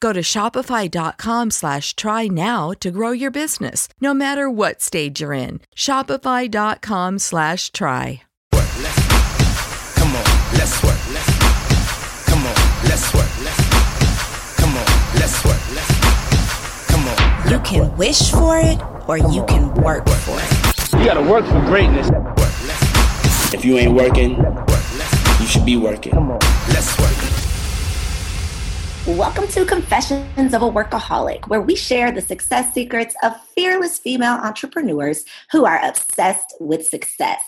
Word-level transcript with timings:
Go 0.00 0.12
to 0.12 0.20
shopify.com 0.20 1.50
slash 1.50 1.94
try 1.96 2.26
now 2.28 2.72
to 2.80 2.90
grow 2.90 3.10
your 3.12 3.30
business, 3.30 3.88
no 4.00 4.14
matter 4.14 4.50
what 4.50 4.80
stage 4.80 5.20
you're 5.20 5.32
in. 5.32 5.60
Shopify.com 5.76 7.18
slash 7.18 7.70
try. 7.72 8.22
Come 8.52 10.16
on, 10.16 10.24
let's 10.54 10.82
work. 10.82 10.98
Come 12.26 12.46
on, 12.46 12.54
let's 12.84 13.14
work. 13.14 13.30
Come 14.56 14.76
on, 14.76 14.86
let's 15.14 15.44
work. 15.44 15.60
Come 16.88 17.08
on. 17.08 17.50
You 17.50 17.60
can 17.60 17.96
wish 17.96 18.30
for 18.30 18.58
it 18.58 18.80
or 19.08 19.18
you 19.18 19.44
can 19.46 19.72
work 19.74 20.08
for 20.08 20.38
it. 20.38 20.98
You 20.98 21.04
gotta 21.04 21.22
work 21.22 21.44
for 21.46 21.60
greatness. 21.62 22.08
If 23.52 23.64
you 23.64 23.78
ain't 23.78 23.92
working, 23.94 24.36
you 25.40 25.46
should 25.46 25.64
be 25.64 25.76
working. 25.76 26.14
Let's 26.68 26.98
work. 26.98 27.43
Welcome 29.06 29.48
to 29.48 29.66
Confessions 29.66 30.54
of 30.54 30.62
a 30.62 30.70
Workaholic, 30.70 31.46
where 31.48 31.60
we 31.60 31.76
share 31.76 32.10
the 32.10 32.22
success 32.22 32.72
secrets 32.72 33.14
of 33.22 33.38
fearless 33.54 33.98
female 33.98 34.32
entrepreneurs 34.32 35.26
who 35.52 35.66
are 35.66 35.78
obsessed 35.84 36.54
with 36.58 36.86
success. 36.86 37.38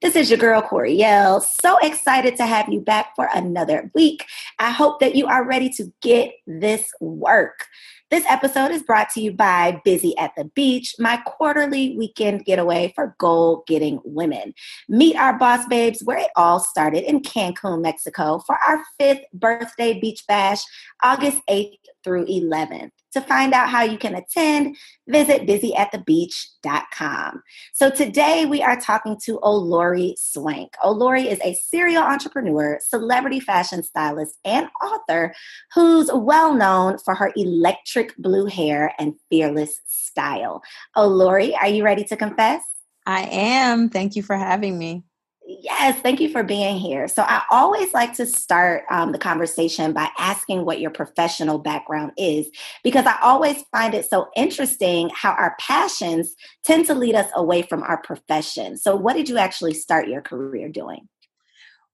This 0.00 0.14
is 0.14 0.30
your 0.30 0.38
girl, 0.38 0.62
Coriel. 0.62 1.42
So 1.42 1.76
excited 1.78 2.36
to 2.36 2.46
have 2.46 2.68
you 2.68 2.78
back 2.78 3.16
for 3.16 3.28
another 3.34 3.90
week. 3.96 4.26
I 4.60 4.70
hope 4.70 5.00
that 5.00 5.16
you 5.16 5.26
are 5.26 5.44
ready 5.44 5.70
to 5.70 5.92
get 6.02 6.34
this 6.46 6.88
work. 7.00 7.66
This 8.12 8.26
episode 8.28 8.72
is 8.72 8.82
brought 8.82 9.08
to 9.14 9.22
you 9.22 9.32
by 9.32 9.80
Busy 9.86 10.14
at 10.18 10.32
the 10.36 10.44
Beach, 10.44 10.94
my 10.98 11.16
quarterly 11.24 11.96
weekend 11.96 12.44
getaway 12.44 12.92
for 12.94 13.16
goal 13.18 13.64
getting 13.66 14.02
women. 14.04 14.52
Meet 14.86 15.16
our 15.16 15.38
boss 15.38 15.64
babes 15.64 16.02
where 16.04 16.18
it 16.18 16.28
all 16.36 16.60
started 16.60 17.04
in 17.04 17.22
Cancun, 17.22 17.80
Mexico 17.80 18.42
for 18.46 18.54
our 18.56 18.84
fifth 18.98 19.22
birthday 19.32 19.98
beach 19.98 20.24
bash, 20.28 20.62
August 21.02 21.40
8th 21.48 21.78
through 22.04 22.26
11th. 22.26 22.90
To 23.12 23.20
find 23.20 23.52
out 23.52 23.68
how 23.68 23.82
you 23.82 23.98
can 23.98 24.14
attend, 24.14 24.76
visit 25.06 25.46
busyatthebeach.com. 25.46 27.42
So 27.74 27.90
today 27.90 28.46
we 28.46 28.62
are 28.62 28.80
talking 28.80 29.18
to 29.24 29.38
Olori 29.40 30.14
Swank. 30.16 30.72
Olori 30.82 31.26
is 31.26 31.38
a 31.44 31.54
serial 31.54 32.02
entrepreneur, 32.02 32.78
celebrity 32.80 33.40
fashion 33.40 33.82
stylist, 33.82 34.38
and 34.44 34.68
author 34.82 35.34
who's 35.74 36.10
well 36.12 36.54
known 36.54 36.96
for 36.98 37.14
her 37.14 37.32
electric 37.36 38.16
blue 38.16 38.46
hair 38.46 38.94
and 38.98 39.14
fearless 39.28 39.80
style. 39.86 40.62
Olori, 40.96 41.54
are 41.54 41.68
you 41.68 41.84
ready 41.84 42.04
to 42.04 42.16
confess? 42.16 42.62
I 43.04 43.22
am. 43.22 43.90
Thank 43.90 44.16
you 44.16 44.22
for 44.22 44.36
having 44.36 44.78
me. 44.78 45.04
Yes, 45.44 46.00
thank 46.00 46.20
you 46.20 46.28
for 46.30 46.42
being 46.42 46.78
here. 46.78 47.08
So, 47.08 47.22
I 47.22 47.42
always 47.50 47.92
like 47.92 48.14
to 48.14 48.26
start 48.26 48.84
um, 48.90 49.12
the 49.12 49.18
conversation 49.18 49.92
by 49.92 50.08
asking 50.18 50.64
what 50.64 50.80
your 50.80 50.90
professional 50.90 51.58
background 51.58 52.12
is, 52.16 52.48
because 52.84 53.06
I 53.06 53.18
always 53.22 53.62
find 53.72 53.94
it 53.94 54.08
so 54.08 54.28
interesting 54.36 55.10
how 55.14 55.32
our 55.32 55.56
passions 55.58 56.34
tend 56.64 56.86
to 56.86 56.94
lead 56.94 57.16
us 57.16 57.28
away 57.34 57.62
from 57.62 57.82
our 57.82 58.00
profession. 58.02 58.76
So, 58.76 58.94
what 58.94 59.16
did 59.16 59.28
you 59.28 59.38
actually 59.38 59.74
start 59.74 60.08
your 60.08 60.22
career 60.22 60.68
doing? 60.68 61.08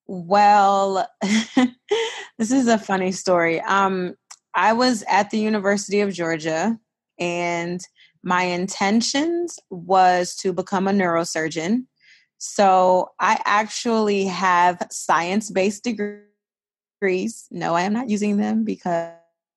Well, 0.06 1.08
this 2.38 2.50
is 2.50 2.68
a 2.68 2.78
funny 2.78 3.12
story. 3.12 3.60
Um, 3.62 4.14
I 4.54 4.72
was 4.72 5.04
at 5.08 5.30
the 5.30 5.38
University 5.38 6.00
of 6.00 6.12
Georgia, 6.12 6.78
and 7.18 7.80
my 8.22 8.42
intentions 8.42 9.58
was 9.70 10.34
to 10.36 10.52
become 10.52 10.88
a 10.88 10.92
neurosurgeon 10.92 11.86
so 12.38 13.10
I 13.20 13.40
actually 13.44 14.24
have 14.24 14.80
science 14.90 15.50
based 15.50 15.84
degrees. 15.84 17.48
No, 17.50 17.74
I 17.74 17.82
am 17.82 17.92
not 17.92 18.08
using 18.08 18.36
them 18.36 18.64
because, 18.64 19.12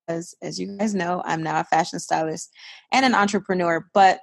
as 0.09 0.59
you 0.59 0.77
guys 0.77 0.95
know, 0.95 1.21
I'm 1.25 1.43
now 1.43 1.59
a 1.59 1.63
fashion 1.63 1.99
stylist 1.99 2.51
and 2.91 3.05
an 3.05 3.15
entrepreneur. 3.15 3.87
But 3.93 4.19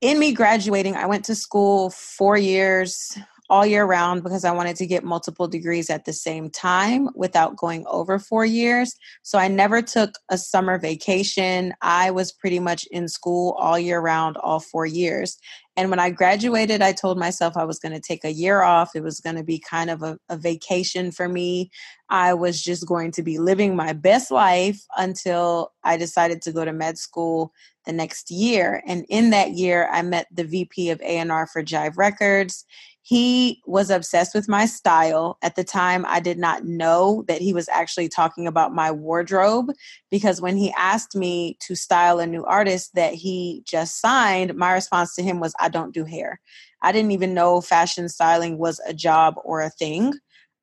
in 0.00 0.18
me 0.18 0.32
graduating, 0.32 0.96
I 0.96 1.06
went 1.06 1.24
to 1.26 1.34
school 1.34 1.90
four 1.90 2.38
years, 2.38 3.18
all 3.50 3.64
year 3.64 3.84
round 3.84 4.22
because 4.22 4.44
I 4.44 4.52
wanted 4.52 4.76
to 4.76 4.86
get 4.86 5.04
multiple 5.04 5.48
degrees 5.48 5.90
at 5.90 6.04
the 6.04 6.12
same 6.12 6.50
time 6.50 7.08
without 7.14 7.56
going 7.56 7.84
over 7.86 8.18
four 8.18 8.44
years. 8.44 8.94
So 9.22 9.38
I 9.38 9.48
never 9.48 9.80
took 9.80 10.14
a 10.30 10.36
summer 10.36 10.78
vacation. 10.78 11.72
I 11.80 12.10
was 12.10 12.32
pretty 12.32 12.60
much 12.60 12.86
in 12.90 13.08
school 13.08 13.56
all 13.58 13.78
year 13.78 14.00
round, 14.00 14.36
all 14.38 14.60
four 14.60 14.86
years. 14.86 15.38
And 15.78 15.90
when 15.90 16.00
I 16.00 16.10
graduated, 16.10 16.82
I 16.82 16.92
told 16.92 17.20
myself 17.20 17.56
I 17.56 17.62
was 17.62 17.78
going 17.78 17.92
to 17.92 18.00
take 18.00 18.24
a 18.24 18.32
year 18.32 18.62
off. 18.62 18.96
It 18.96 19.04
was 19.04 19.20
going 19.20 19.36
to 19.36 19.44
be 19.44 19.60
kind 19.60 19.90
of 19.90 20.02
a, 20.02 20.18
a, 20.28 20.36
vacation 20.36 21.12
for 21.12 21.28
me. 21.28 21.70
I 22.10 22.34
was 22.34 22.60
just 22.60 22.84
going 22.84 23.12
to 23.12 23.22
be 23.22 23.38
living 23.38 23.76
my 23.76 23.92
best 23.92 24.32
life 24.32 24.84
until 24.96 25.70
I 25.84 25.96
decided 25.96 26.42
to 26.42 26.52
go 26.52 26.64
to 26.64 26.72
med 26.72 26.98
school 26.98 27.52
the 27.88 27.92
next 27.92 28.30
year. 28.30 28.80
And 28.86 29.04
in 29.08 29.30
that 29.30 29.50
year, 29.52 29.88
I 29.90 30.02
met 30.02 30.28
the 30.30 30.44
VP 30.44 30.90
of 30.90 31.00
A&R 31.00 31.48
for 31.48 31.64
Jive 31.64 31.96
Records 31.96 32.64
he 33.08 33.62
was 33.64 33.88
obsessed 33.88 34.34
with 34.34 34.50
my 34.50 34.66
style. 34.66 35.38
At 35.40 35.56
the 35.56 35.64
time, 35.64 36.04
I 36.06 36.20
did 36.20 36.36
not 36.36 36.64
know 36.64 37.24
that 37.26 37.40
he 37.40 37.54
was 37.54 37.66
actually 37.70 38.10
talking 38.10 38.46
about 38.46 38.74
my 38.74 38.90
wardrobe 38.90 39.70
because 40.10 40.42
when 40.42 40.58
he 40.58 40.74
asked 40.76 41.16
me 41.16 41.56
to 41.60 41.74
style 41.74 42.18
a 42.18 42.26
new 42.26 42.44
artist 42.44 42.94
that 42.96 43.14
he 43.14 43.62
just 43.64 43.98
signed, 43.98 44.54
my 44.56 44.74
response 44.74 45.14
to 45.14 45.22
him 45.22 45.40
was, 45.40 45.54
I 45.58 45.70
don't 45.70 45.94
do 45.94 46.04
hair. 46.04 46.38
I 46.82 46.92
didn't 46.92 47.12
even 47.12 47.32
know 47.32 47.62
fashion 47.62 48.10
styling 48.10 48.58
was 48.58 48.78
a 48.86 48.92
job 48.92 49.36
or 49.42 49.62
a 49.62 49.70
thing. 49.70 50.12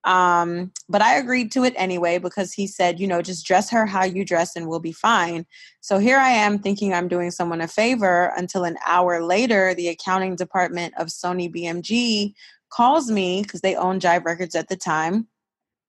Um, 0.05 0.71
but 0.87 1.01
I 1.01 1.15
agreed 1.15 1.51
to 1.53 1.63
it 1.63 1.73
anyway 1.75 2.19
because 2.19 2.53
he 2.53 2.67
said, 2.67 2.99
you 2.99 3.07
know, 3.07 3.21
just 3.21 3.45
dress 3.45 3.69
her 3.71 3.85
how 3.85 4.03
you 4.03 4.23
dress 4.23 4.55
and 4.55 4.67
we'll 4.67 4.79
be 4.79 4.91
fine. 4.91 5.45
So 5.81 5.97
here 5.97 6.17
I 6.17 6.29
am 6.29 6.59
thinking 6.59 6.93
I'm 6.93 7.07
doing 7.07 7.31
someone 7.31 7.59
a 7.59 7.67
favor 7.67 8.31
until 8.37 8.63
an 8.63 8.77
hour 8.85 9.23
later, 9.23 9.73
the 9.73 9.87
accounting 9.87 10.35
department 10.35 10.93
of 10.97 11.07
Sony 11.07 11.53
BMG 11.53 12.33
calls 12.69 13.09
me 13.09 13.41
because 13.41 13.61
they 13.61 13.75
own 13.75 13.99
Jive 13.99 14.25
Records 14.25 14.55
at 14.55 14.69
the 14.69 14.75
time 14.75 15.27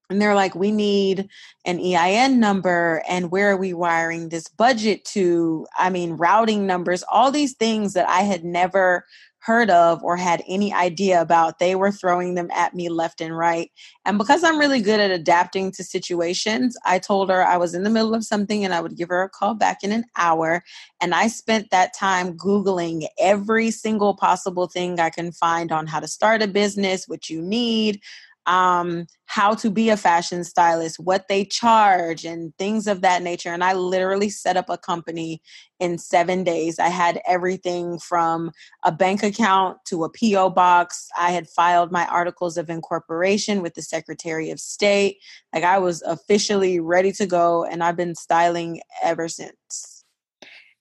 and 0.09 0.21
they're 0.21 0.35
like 0.35 0.55
we 0.55 0.71
need 0.71 1.29
an 1.65 1.81
ein 1.81 2.39
number 2.39 3.03
and 3.09 3.31
where 3.31 3.51
are 3.51 3.57
we 3.57 3.73
wiring 3.73 4.29
this 4.29 4.49
budget 4.49 5.05
to 5.05 5.67
i 5.79 5.91
mean 5.91 6.13
routing 6.13 6.67
numbers 6.67 7.05
all 7.11 7.31
these 7.31 7.55
things 7.55 7.93
that 7.95 8.09
i 8.09 8.21
had 8.21 8.45
never 8.45 9.05
heard 9.46 9.70
of 9.70 10.02
or 10.02 10.16
had 10.16 10.43
any 10.48 10.75
idea 10.75 11.20
about 11.20 11.60
they 11.60 11.76
were 11.76 11.93
throwing 11.93 12.34
them 12.34 12.50
at 12.50 12.75
me 12.75 12.88
left 12.88 13.20
and 13.20 13.37
right. 13.37 13.70
And 14.04 14.19
because 14.19 14.43
i'm 14.43 14.58
really 14.58 14.81
good 14.81 14.98
at 14.98 15.10
adapting 15.10 15.70
to 15.72 15.84
situations 15.84 16.76
i 16.84 16.98
told 16.98 17.31
her 17.31 17.46
i 17.46 17.56
was 17.56 17.75
in 17.75 17.84
the 17.84 17.90
middle 17.90 18.14
of 18.14 18.25
something 18.25 18.64
and 18.64 18.75
i 18.75 18.81
would 18.81 18.96
give 18.96 19.08
her 19.08 19.22
a 19.22 19.28
call 19.28 19.54
back 19.54 19.84
in 19.84 19.93
an 19.93 20.04
hour. 20.16 20.64
And 21.00 21.14
i 21.14 21.28
spent 21.28 21.70
that 21.70 21.94
time 21.94 22.37
googling 22.37 23.06
every 23.20 23.70
single 23.70 24.14
possible 24.16 24.66
thing 24.66 24.98
i 24.98 25.10
can 25.10 25.31
find 25.31 25.70
on 25.70 25.87
how 25.87 26.00
to 26.00 26.08
start 26.08 26.43
a 26.43 26.48
business 26.48 27.06
what 27.06 27.31
you 27.31 27.40
need 27.40 28.00
um, 28.46 29.06
how 29.26 29.54
to 29.54 29.70
be 29.70 29.90
a 29.90 29.96
fashion 29.96 30.44
stylist, 30.44 31.00
what 31.00 31.26
they 31.28 31.44
charge, 31.44 32.25
and 32.25 32.56
things 32.58 32.87
of 32.87 33.00
that 33.00 33.22
nature. 33.22 33.50
And 33.50 33.64
I 33.64 33.72
literally 33.72 34.31
set 34.31 34.56
up 34.56 34.70
a 34.70 34.78
company 34.78 35.43
in 35.81 35.98
seven 35.98 36.44
days. 36.44 36.78
I 36.78 36.88
had 36.88 37.20
everything 37.26 37.98
from 37.98 38.52
a 38.84 38.93
bank 38.93 39.22
account 39.22 39.78
to 39.87 40.04
a 40.04 40.10
P.O. 40.10 40.50
box. 40.50 41.08
I 41.19 41.32
had 41.32 41.48
filed 41.48 41.90
my 41.90 42.06
articles 42.06 42.56
of 42.56 42.70
incorporation 42.70 43.62
with 43.62 43.75
the 43.75 43.82
Secretary 43.82 44.50
of 44.50 44.60
State. 44.60 45.19
Like 45.52 45.64
I 45.64 45.78
was 45.78 46.02
officially 46.02 46.81
ready 46.81 47.12
to 47.12 47.26
go, 47.26 47.64
and 47.64 47.82
I've 47.82 47.96
been 47.96 48.14
styling 48.14 48.81
ever 49.02 49.28
since. 49.28 49.95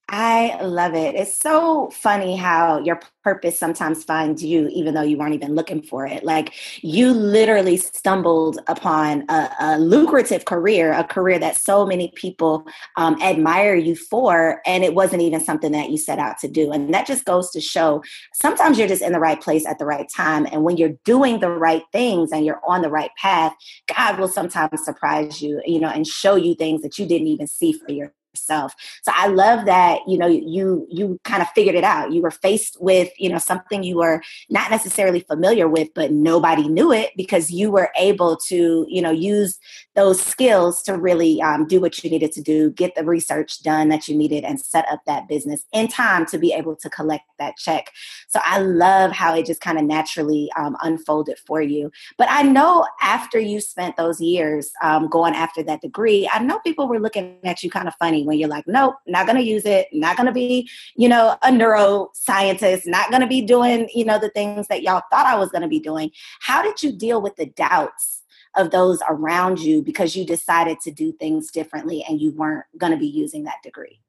I 0.08 0.62
love 0.62 0.94
it. 0.94 1.16
It's 1.16 1.36
so 1.36 1.90
funny 1.90 2.36
how 2.36 2.78
your 2.78 3.00
purpose 3.24 3.58
sometimes 3.58 4.04
finds 4.04 4.44
you, 4.44 4.68
even 4.68 4.94
though 4.94 5.02
you 5.02 5.18
weren't 5.18 5.34
even 5.34 5.56
looking 5.56 5.82
for 5.82 6.06
it. 6.06 6.24
Like 6.24 6.54
you 6.84 7.12
literally 7.12 7.78
stumbled 7.78 8.60
upon 8.68 9.26
a, 9.30 9.50
a 9.60 9.80
lucrative 9.80 10.46
career, 10.46 10.94
a 10.94 11.04
career 11.04 11.40
that 11.40 11.58
so 11.58 11.88
many 11.88 12.12
people 12.16 12.68
um, 12.98 13.20
admire 13.20 13.74
you 13.74 13.96
for, 13.96 14.62
and 14.68 14.84
it 14.84 14.94
wasn't 14.94 15.24
even 15.24 15.42
something 15.42 15.72
that 15.72 15.90
you 15.90 15.98
set 15.98 16.20
out 16.20 16.38
to 16.42 16.48
do. 16.48 16.72
And 16.72 16.94
that 16.94 17.08
just 17.08 17.26
goes 17.26 17.50
to 17.52 17.60
show 17.60 18.04
sometimes 18.32 18.78
you're 18.78 18.88
just 18.88 19.02
in 19.02 19.12
the 19.12 19.20
right 19.20 19.42
place 19.42 19.66
at 19.66 19.80
the 19.80 19.86
right 19.86 20.08
time. 20.16 20.46
And 20.52 20.64
when 20.64 20.78
you're 20.78 20.94
doing 21.04 21.40
the 21.40 21.50
right 21.50 21.84
things 21.92 22.32
and 22.32 22.46
you're 22.46 22.62
on 22.68 22.84
the 22.84 22.92
right 22.92 23.12
path, 23.20 23.56
God 23.88 24.20
will 24.20 24.28
sometimes 24.28 24.86
surprise 24.86 25.42
you, 25.42 25.64
you 25.66 25.80
know, 25.80 25.90
and 25.90 26.06
show 26.06 26.36
you 26.36 26.54
things 26.54 26.84
that 26.84 27.00
you 27.00 27.08
didn't 27.08 27.28
even 27.28 27.48
see 27.48 27.74
for 27.74 27.92
your 27.92 28.14
yourself. 28.36 28.74
So 29.04 29.12
I 29.16 29.28
love 29.28 29.66
that, 29.66 30.00
you 30.08 30.18
know, 30.18 30.28
you 30.28 30.86
you 30.90 31.20
kind 31.24 31.42
of 31.42 31.48
figured 31.50 31.76
it 31.76 31.84
out. 31.84 32.12
You 32.12 32.22
were 32.22 32.32
faced 32.32 32.78
with, 32.80 33.10
you 33.18 33.30
know, 33.30 33.38
something 33.38 33.84
you 33.84 33.98
were 33.98 34.22
not 34.50 34.70
necessarily 34.70 35.22
familiar 35.22 35.68
with, 35.68 35.90
but 35.96 36.12
nobody 36.12 36.68
knew 36.68 36.92
it 36.92 37.12
because 37.16 37.50
you 37.50 37.72
were 37.72 37.90
able 37.98 38.38
to, 38.48 38.86
you 38.90 39.02
know, 39.02 39.12
use 39.12 39.58
those 39.96 40.22
skills 40.22 40.82
to 40.84 40.98
really 40.98 41.42
um, 41.42 41.66
do 41.66 41.80
what 41.80 42.04
you 42.04 42.10
needed 42.10 42.32
to 42.34 42.42
do, 42.42 42.72
get 42.72 42.96
the 42.96 43.06
research 43.06 43.64
done 43.64 43.90
that 43.90 44.08
you 44.08 44.16
needed, 44.16 44.44
and 44.44 44.60
set 44.60 44.86
up 44.92 45.02
that 45.06 45.28
business 45.28 45.64
in 45.72 45.88
time 45.88 46.26
to 46.26 46.38
be 46.38 46.52
able 46.52 46.76
to 46.76 46.90
collect 46.90 47.24
that 47.40 47.56
check. 47.58 47.92
So 48.28 48.40
I 48.44 48.60
love 48.60 49.12
how 49.12 49.36
it 49.36 49.46
just 49.46 49.62
kind 49.62 49.78
of 49.78 49.86
naturally 49.86 50.50
um, 50.58 50.76
unfolded 50.82 51.38
for 51.40 51.62
you. 51.62 51.92
But 52.18 52.28
I 52.30 52.44
know 52.44 52.86
after 53.02 53.40
you 53.40 53.62
spent 53.62 53.96
those 53.96 54.20
years 54.20 54.72
um, 54.84 55.08
going 55.08 55.34
after 55.34 55.64
that 55.64 55.82
degree, 55.82 56.30
I 56.32 56.40
know 56.40 56.60
people 56.60 56.88
were 56.88 57.00
looking 57.00 57.38
at 57.44 57.64
you 57.64 57.70
kind 57.70 57.88
of 57.88 57.96
funny 57.96 58.25
when 58.26 58.38
you're 58.38 58.50
like, 58.50 58.68
nope, 58.68 58.96
not 59.08 59.26
going 59.26 59.38
to 59.38 59.44
use 59.44 59.66
it, 59.66 59.88
not 59.92 60.18
going 60.18 60.28
to 60.28 60.34
be, 60.34 60.70
you 60.96 61.10
know, 61.10 61.38
a 61.44 61.50
neuroscientist, 61.50 62.86
not 62.86 63.10
going 63.10 63.22
to 63.22 63.28
be 63.28 63.42
doing, 63.42 63.90
you 63.94 64.06
know, 64.06 64.20
the 64.20 64.30
things 64.30 64.68
that 64.68 64.84
y'all 64.84 65.04
thought 65.12 65.26
I 65.26 65.38
was 65.38 65.50
going 65.50 65.62
to 65.62 65.68
be 65.68 65.80
doing. 65.80 66.12
How 66.42 66.62
did 66.62 66.82
you 66.84 66.92
deal 66.92 67.22
with 67.22 67.36
the 67.36 67.46
doubts 67.46 68.24
of 68.56 68.72
those 68.72 69.00
around 69.10 69.60
you 69.60 69.82
because 69.82 70.16
you 70.16 70.26
decided 70.26 70.80
to 70.82 70.92
do 70.92 71.12
things 71.14 71.52
differently 71.52 72.06
and 72.08 72.22
you 72.22 72.32
weren't 72.32 72.66
going 72.78 72.92
to 72.92 72.98
be 72.98 73.08
using 73.08 73.44
that 73.44 73.62
degree? 73.64 74.02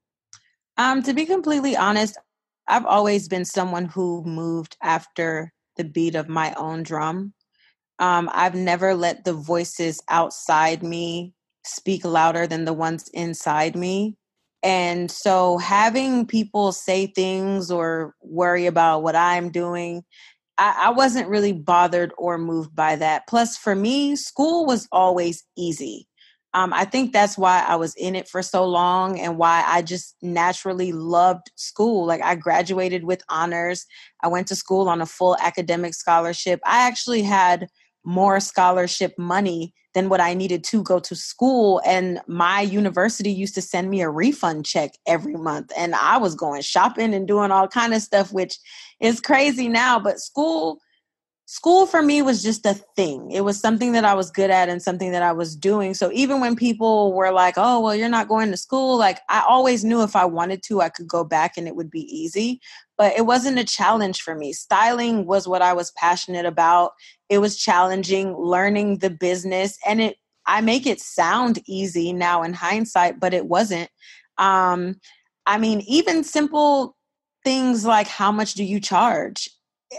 Um, 0.77 1.01
to 1.03 1.13
be 1.13 1.25
completely 1.25 1.75
honest, 1.75 2.17
I've 2.67 2.85
always 2.85 3.27
been 3.27 3.45
someone 3.45 3.85
who 3.85 4.23
moved 4.23 4.77
after 4.81 5.53
the 5.75 5.83
beat 5.83 6.15
of 6.15 6.27
my 6.27 6.53
own 6.53 6.83
drum. 6.83 7.33
Um, 7.99 8.29
I've 8.33 8.55
never 8.55 8.93
let 8.93 9.23
the 9.23 9.33
voices 9.33 10.01
outside 10.09 10.83
me 10.83 11.33
speak 11.67 12.05
louder 12.05 12.47
than 12.47 12.65
the 12.65 12.73
ones 12.73 13.09
inside 13.13 13.75
me. 13.75 14.15
And 14.63 15.09
so 15.11 15.57
having 15.59 16.25
people 16.25 16.71
say 16.71 17.07
things 17.07 17.69
or 17.69 18.15
worry 18.21 18.65
about 18.65 19.03
what 19.03 19.15
I'm 19.15 19.51
doing, 19.51 20.03
I, 20.57 20.87
I, 20.87 20.89
wasn't 20.89 21.29
really 21.29 21.53
bothered 21.53 22.11
or 22.17 22.37
moved 22.37 22.75
by 22.75 22.95
that. 22.95 23.27
Plus, 23.27 23.55
for 23.55 23.75
me, 23.75 24.15
school 24.15 24.65
was 24.65 24.87
always 24.91 25.43
easy. 25.55 26.07
Um, 26.53 26.73
I 26.73 26.85
think 26.85 27.13
that's 27.13 27.37
why 27.37 27.63
I 27.67 27.75
was 27.75 27.93
in 27.95 28.15
it 28.15 28.27
for 28.27 28.41
so 28.41 28.65
long 28.65 29.19
and 29.19 29.37
why 29.37 29.63
I 29.67 29.83
just 29.83 30.15
naturally 30.23 30.91
loved 30.91 31.51
school. 31.55 32.07
Like, 32.07 32.23
I 32.23 32.33
graduated 32.33 33.03
with 33.03 33.21
honors. 33.29 33.85
I 34.23 34.27
went 34.27 34.47
to 34.47 34.55
school 34.55 34.89
on 34.89 35.01
a 35.01 35.05
full 35.05 35.37
academic 35.39 35.93
scholarship. 35.93 36.59
I 36.65 36.87
actually 36.87 37.21
had 37.21 37.67
more 38.03 38.39
scholarship 38.39 39.13
money 39.19 39.73
than 39.97 40.09
what 40.09 40.21
I 40.21 40.35
needed 40.35 40.63
to 40.65 40.83
go 40.83 40.99
to 40.99 41.15
school. 41.15 41.81
And 41.83 42.21
my 42.27 42.61
university 42.61 43.31
used 43.31 43.55
to 43.55 43.63
send 43.63 43.89
me 43.89 44.01
a 44.01 44.09
refund 44.11 44.63
check 44.63 44.91
every 45.07 45.33
month. 45.33 45.71
And 45.75 45.95
I 45.95 46.17
was 46.17 46.35
going 46.35 46.61
shopping 46.61 47.15
and 47.15 47.27
doing 47.27 47.49
all 47.49 47.67
kind 47.67 47.95
of 47.95 48.03
stuff, 48.03 48.31
which 48.31 48.59
is 48.99 49.19
crazy 49.19 49.67
now. 49.67 49.99
But 49.99 50.19
school 50.19 50.79
school 51.47 51.87
for 51.87 52.01
me 52.01 52.21
was 52.21 52.43
just 52.43 52.65
a 52.65 52.73
thing. 52.73 53.31
It 53.31 53.41
was 53.41 53.59
something 53.59 53.93
that 53.93 54.05
I 54.05 54.13
was 54.13 54.29
good 54.29 54.51
at 54.51 54.69
and 54.69 54.83
something 54.83 55.11
that 55.13 55.23
I 55.23 55.31
was 55.31 55.55
doing. 55.55 55.93
So 55.93 56.11
even 56.11 56.41
when 56.41 56.55
people 56.57 57.13
were 57.13 57.31
like, 57.31 57.55
oh, 57.57 57.79
well, 57.79 57.95
you're 57.95 58.09
not 58.09 58.27
going 58.27 58.51
to 58.51 58.57
school, 58.57 58.97
like 58.97 59.21
I 59.29 59.43
always 59.47 59.83
knew 59.83 60.03
if 60.03 60.15
I 60.15 60.25
wanted 60.25 60.61
to, 60.63 60.81
I 60.81 60.89
could 60.89 61.07
go 61.07 61.23
back 61.23 61.57
and 61.57 61.67
it 61.67 61.75
would 61.75 61.89
be 61.89 62.01
easy. 62.01 62.59
But 62.97 63.13
it 63.17 63.25
wasn't 63.25 63.59
a 63.59 63.63
challenge 63.63 64.21
for 64.21 64.35
me. 64.35 64.51
Styling 64.53 65.25
was 65.25 65.47
what 65.47 65.61
I 65.61 65.71
was 65.71 65.91
passionate 65.91 66.45
about. 66.45 66.91
It 67.29 67.39
was 67.39 67.57
challenging 67.57 68.35
learning 68.35 68.99
the 68.99 69.09
business 69.09 69.77
and 69.85 70.01
it 70.01 70.17
I 70.47 70.61
make 70.61 70.87
it 70.87 71.01
sound 71.01 71.59
easy 71.67 72.13
now 72.13 72.41
in 72.41 72.53
hindsight, 72.53 73.19
but 73.19 73.33
it 73.33 73.45
wasn't. 73.47 73.89
Um, 74.37 74.95
I 75.45 75.57
mean, 75.57 75.81
even 75.81 76.23
simple 76.23 76.95
things 77.43 77.85
like 77.85 78.07
how 78.07 78.31
much 78.31 78.53
do 78.53 78.63
you 78.63 78.79
charge? 78.79 79.49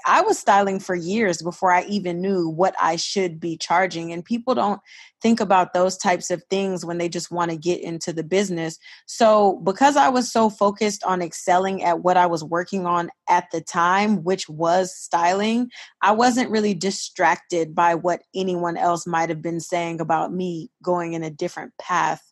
I 0.06 0.20
was 0.20 0.38
styling 0.38 0.80
for 0.80 0.94
years 0.94 1.40
before 1.40 1.72
I 1.72 1.84
even 1.84 2.20
knew 2.20 2.48
what 2.48 2.74
I 2.80 2.96
should 2.96 3.40
be 3.40 3.56
charging. 3.56 4.12
And 4.12 4.24
people 4.24 4.54
don't 4.54 4.80
think 5.22 5.40
about 5.40 5.72
those 5.72 5.96
types 5.96 6.30
of 6.30 6.42
things 6.50 6.84
when 6.84 6.98
they 6.98 7.08
just 7.08 7.30
want 7.30 7.50
to 7.50 7.56
get 7.56 7.80
into 7.80 8.12
the 8.12 8.22
business. 8.22 8.78
So, 9.06 9.56
because 9.64 9.96
I 9.96 10.10
was 10.10 10.30
so 10.30 10.50
focused 10.50 11.02
on 11.04 11.22
excelling 11.22 11.82
at 11.82 12.02
what 12.02 12.18
I 12.18 12.26
was 12.26 12.44
working 12.44 12.86
on 12.86 13.10
at 13.28 13.46
the 13.50 13.62
time, 13.62 14.22
which 14.24 14.48
was 14.48 14.94
styling, 14.94 15.70
I 16.02 16.12
wasn't 16.12 16.50
really 16.50 16.74
distracted 16.74 17.74
by 17.74 17.94
what 17.94 18.20
anyone 18.34 18.76
else 18.76 19.06
might 19.06 19.30
have 19.30 19.42
been 19.42 19.60
saying 19.60 20.00
about 20.00 20.32
me 20.32 20.70
going 20.82 21.14
in 21.14 21.22
a 21.22 21.30
different 21.30 21.72
path 21.78 22.22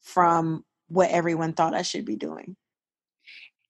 from 0.00 0.64
what 0.88 1.10
everyone 1.10 1.52
thought 1.52 1.74
I 1.74 1.82
should 1.82 2.04
be 2.04 2.16
doing. 2.16 2.56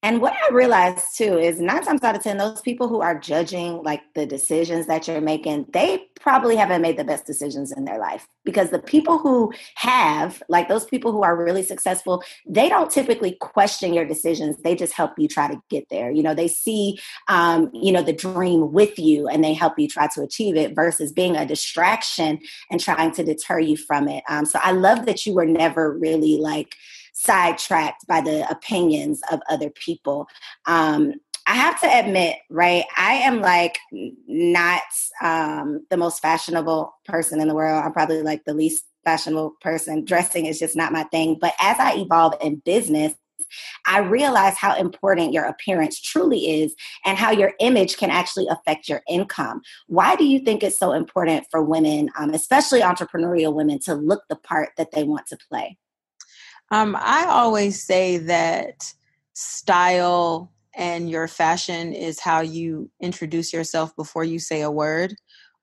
And 0.03 0.19
what 0.19 0.33
I 0.33 0.53
realized 0.53 1.15
too 1.15 1.37
is 1.37 1.61
nine 1.61 1.81
times 1.81 2.03
out 2.03 2.13
of 2.13 2.21
10, 2.21 2.37
those 2.37 2.59
people 2.59 2.89
who 2.89 2.99
are 2.99 3.17
judging 3.17 3.81
like 3.83 4.01
the 4.15 4.25
decisions 4.25 4.85
that 4.87 5.07
you're 5.07 5.21
making, 5.21 5.67
they 5.71 6.09
probably 6.19 6.57
haven't 6.57 6.81
made 6.81 6.97
the 6.97 7.05
best 7.05 7.25
decisions 7.25 7.71
in 7.71 7.85
their 7.85 7.97
life. 7.97 8.27
Because 8.43 8.69
the 8.69 8.79
people 8.79 9.17
who 9.17 9.53
have, 9.75 10.43
like 10.49 10.67
those 10.67 10.83
people 10.83 11.13
who 11.13 11.23
are 11.23 11.41
really 11.41 11.63
successful, 11.63 12.21
they 12.45 12.67
don't 12.67 12.91
typically 12.91 13.37
question 13.39 13.93
your 13.93 14.03
decisions. 14.03 14.57
They 14.57 14.75
just 14.75 14.91
help 14.91 15.11
you 15.17 15.29
try 15.29 15.47
to 15.47 15.61
get 15.69 15.87
there. 15.89 16.11
You 16.11 16.21
know, 16.21 16.33
they 16.33 16.49
see, 16.49 16.99
um, 17.29 17.71
you 17.73 17.93
know, 17.93 18.03
the 18.03 18.11
dream 18.11 18.73
with 18.73 18.99
you 18.99 19.29
and 19.29 19.41
they 19.41 19.53
help 19.53 19.79
you 19.79 19.87
try 19.87 20.07
to 20.07 20.21
achieve 20.21 20.57
it 20.57 20.75
versus 20.75 21.13
being 21.13 21.37
a 21.37 21.45
distraction 21.45 22.39
and 22.69 22.81
trying 22.81 23.11
to 23.13 23.23
deter 23.23 23.59
you 23.59 23.77
from 23.77 24.09
it. 24.09 24.25
Um, 24.27 24.45
so 24.45 24.59
I 24.61 24.73
love 24.73 25.05
that 25.05 25.25
you 25.25 25.33
were 25.33 25.45
never 25.45 25.97
really 25.97 26.35
like, 26.35 26.75
sidetracked 27.13 28.05
by 28.07 28.21
the 28.21 28.49
opinions 28.49 29.21
of 29.31 29.39
other 29.49 29.69
people. 29.69 30.27
Um, 30.65 31.13
I 31.45 31.55
have 31.55 31.79
to 31.81 31.87
admit, 31.87 32.37
right? 32.49 32.85
I 32.95 33.13
am 33.13 33.41
like 33.41 33.77
not 33.91 34.81
um, 35.21 35.85
the 35.89 35.97
most 35.97 36.21
fashionable 36.21 36.93
person 37.05 37.41
in 37.41 37.47
the 37.47 37.55
world. 37.55 37.83
I'm 37.83 37.91
probably 37.91 38.21
like 38.21 38.45
the 38.45 38.53
least 38.53 38.85
fashionable 39.03 39.55
person. 39.61 40.05
Dressing 40.05 40.45
is 40.45 40.59
just 40.59 40.75
not 40.75 40.93
my 40.93 41.03
thing. 41.05 41.37
But 41.39 41.53
as 41.59 41.77
I 41.79 41.95
evolve 41.95 42.35
in 42.41 42.61
business, 42.65 43.13
I 43.85 43.99
realize 43.99 44.57
how 44.57 44.75
important 44.75 45.33
your 45.33 45.43
appearance 45.43 45.99
truly 45.99 46.61
is 46.61 46.75
and 47.05 47.17
how 47.17 47.31
your 47.31 47.53
image 47.59 47.97
can 47.97 48.09
actually 48.09 48.47
affect 48.47 48.87
your 48.87 49.01
income. 49.07 49.61
Why 49.87 50.15
do 50.15 50.25
you 50.25 50.39
think 50.39 50.63
it's 50.63 50.79
so 50.79 50.93
important 50.93 51.45
for 51.51 51.61
women, 51.61 52.09
um, 52.17 52.33
especially 52.33 52.81
entrepreneurial 52.81 53.53
women, 53.53 53.79
to 53.79 53.95
look 53.95 54.23
the 54.29 54.37
part 54.37 54.69
that 54.77 54.91
they 54.91 55.03
want 55.03 55.27
to 55.27 55.37
play? 55.49 55.77
Um, 56.73 56.97
I 56.99 57.27
always 57.29 57.83
say 57.83 58.17
that 58.17 58.83
style 59.33 60.51
and 60.73 61.07
your 61.07 61.27
fashion 61.27 61.93
is 61.93 62.19
how 62.19 62.41
you 62.41 62.89
introduce 62.99 63.53
yourself 63.53 63.95
before 63.95 64.23
you 64.23 64.39
say 64.39 64.61
a 64.61 64.71
word. 64.71 65.13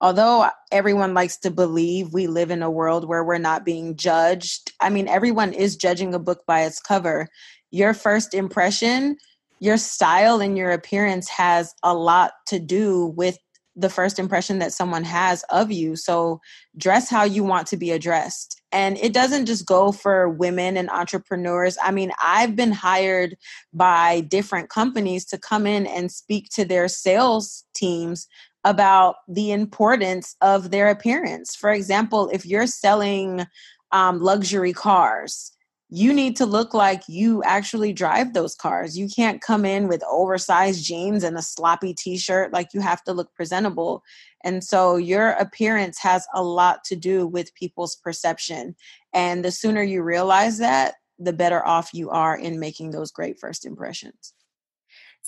although 0.00 0.48
everyone 0.70 1.14
likes 1.14 1.36
to 1.38 1.50
believe 1.50 2.14
we 2.14 2.28
live 2.28 2.52
in 2.52 2.62
a 2.62 2.70
world 2.70 3.08
where 3.08 3.24
we're 3.24 3.38
not 3.38 3.64
being 3.64 3.96
judged, 3.96 4.72
I 4.80 4.88
mean, 4.88 5.08
everyone 5.08 5.52
is 5.52 5.76
judging 5.76 6.14
a 6.14 6.18
book 6.18 6.44
by 6.46 6.62
its 6.62 6.80
cover. 6.80 7.28
Your 7.72 7.92
first 7.92 8.32
impression, 8.32 9.16
your 9.58 9.76
style, 9.76 10.40
and 10.40 10.56
your 10.56 10.70
appearance 10.70 11.28
has 11.28 11.74
a 11.82 11.92
lot 11.92 12.32
to 12.46 12.60
do 12.60 13.06
with 13.16 13.36
the 13.76 13.88
first 13.88 14.18
impression 14.18 14.58
that 14.58 14.72
someone 14.72 15.04
has 15.04 15.44
of 15.50 15.70
you. 15.70 15.96
So 15.96 16.40
dress 16.76 17.08
how 17.08 17.24
you 17.24 17.44
want 17.44 17.66
to 17.68 17.76
be 17.76 17.90
addressed. 17.90 18.60
And 18.72 18.98
it 18.98 19.12
doesn't 19.12 19.46
just 19.46 19.66
go 19.66 19.92
for 19.92 20.28
women 20.28 20.76
and 20.76 20.90
entrepreneurs. 20.90 21.76
I 21.82 21.90
mean, 21.90 22.12
I've 22.22 22.56
been 22.56 22.72
hired 22.72 23.36
by 23.72 24.20
different 24.22 24.68
companies 24.68 25.24
to 25.26 25.38
come 25.38 25.66
in 25.66 25.86
and 25.86 26.10
speak 26.10 26.48
to 26.50 26.64
their 26.64 26.88
sales 26.88 27.64
teams 27.74 28.28
about 28.64 29.16
the 29.28 29.52
importance 29.52 30.36
of 30.40 30.70
their 30.70 30.88
appearance. 30.88 31.56
For 31.56 31.70
example, 31.70 32.28
if 32.32 32.44
you're 32.44 32.66
selling 32.66 33.46
um, 33.92 34.20
luxury 34.20 34.72
cars, 34.72 35.52
you 35.90 36.12
need 36.12 36.36
to 36.36 36.46
look 36.46 36.72
like 36.72 37.02
you 37.08 37.42
actually 37.42 37.92
drive 37.92 38.32
those 38.32 38.54
cars. 38.54 38.96
You 38.96 39.08
can't 39.08 39.42
come 39.42 39.64
in 39.64 39.88
with 39.88 40.04
oversized 40.08 40.84
jeans 40.84 41.24
and 41.24 41.36
a 41.36 41.42
sloppy 41.42 41.94
t 41.94 42.16
shirt. 42.16 42.52
Like 42.52 42.72
you 42.72 42.80
have 42.80 43.02
to 43.04 43.12
look 43.12 43.34
presentable. 43.34 44.02
And 44.44 44.62
so 44.62 44.96
your 44.96 45.30
appearance 45.30 45.98
has 45.98 46.26
a 46.32 46.42
lot 46.42 46.84
to 46.84 46.96
do 46.96 47.26
with 47.26 47.54
people's 47.54 47.96
perception. 47.96 48.76
And 49.12 49.44
the 49.44 49.50
sooner 49.50 49.82
you 49.82 50.02
realize 50.02 50.58
that, 50.58 50.94
the 51.18 51.32
better 51.32 51.66
off 51.66 51.90
you 51.92 52.08
are 52.08 52.38
in 52.38 52.58
making 52.58 52.92
those 52.92 53.10
great 53.10 53.38
first 53.38 53.66
impressions. 53.66 54.32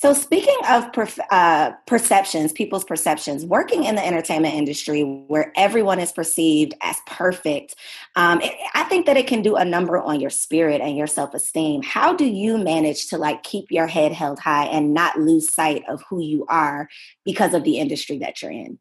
So, 0.03 0.13
speaking 0.15 0.57
of 0.69 0.91
uh, 1.31 1.71
perceptions, 1.87 2.51
people's 2.51 2.83
perceptions, 2.83 3.47
working 3.47 3.85
in 3.85 3.95
the 3.95 4.05
entertainment 4.05 4.57
industry 4.57 5.03
where 5.03 5.53
everyone 5.55 6.01
is 6.01 6.11
perceived 6.11 6.75
as 6.83 6.97
perfect, 7.07 7.77
um, 8.17 8.41
it, 8.41 8.53
I 8.75 8.83
think 8.83 9.07
that 9.07 9.17
it 9.17 9.29
can 9.29 9.43
do 9.43 9.55
a 9.55 9.65
number 9.65 9.97
on 10.01 10.21
your 10.21 10.29
spirit 10.29 10.81
and 10.81 10.97
your 10.97 11.07
self 11.07 11.35
esteem. 11.35 11.85
How 11.85 12.13
do 12.13 12.25
you 12.25 12.59
manage 12.59 13.11
to 13.11 13.17
like 13.17 13.45
keep 13.45 13.71
your 13.71 13.87
head 13.87 14.11
held 14.11 14.41
high 14.41 14.65
and 14.65 14.93
not 14.93 15.21
lose 15.21 15.49
sight 15.49 15.85
of 15.89 16.03
who 16.11 16.21
you 16.21 16.47
are 16.49 16.89
because 17.25 17.55
of 17.55 17.63
the 17.63 17.79
industry 17.79 18.19
that 18.19 18.43
you're 18.43 18.51
in? 18.51 18.81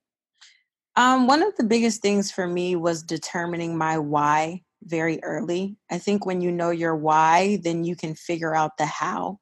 Um, 0.96 1.28
one 1.28 1.44
of 1.44 1.56
the 1.56 1.66
biggest 1.66 2.02
things 2.02 2.32
for 2.32 2.48
me 2.48 2.76
was 2.76 3.04
determining 3.04 3.78
my 3.78 4.00
why 4.00 4.64
very 4.86 5.24
early. 5.24 5.78
I 5.92 6.00
think 6.00 6.26
when 6.26 6.42
you 6.42 6.52
know 6.52 6.72
your 6.72 6.96
why, 6.96 7.60
then 7.62 7.84
you 7.84 7.96
can 7.96 8.16
figure 8.16 8.56
out 8.56 8.78
the 8.78 8.88
how. 8.88 9.40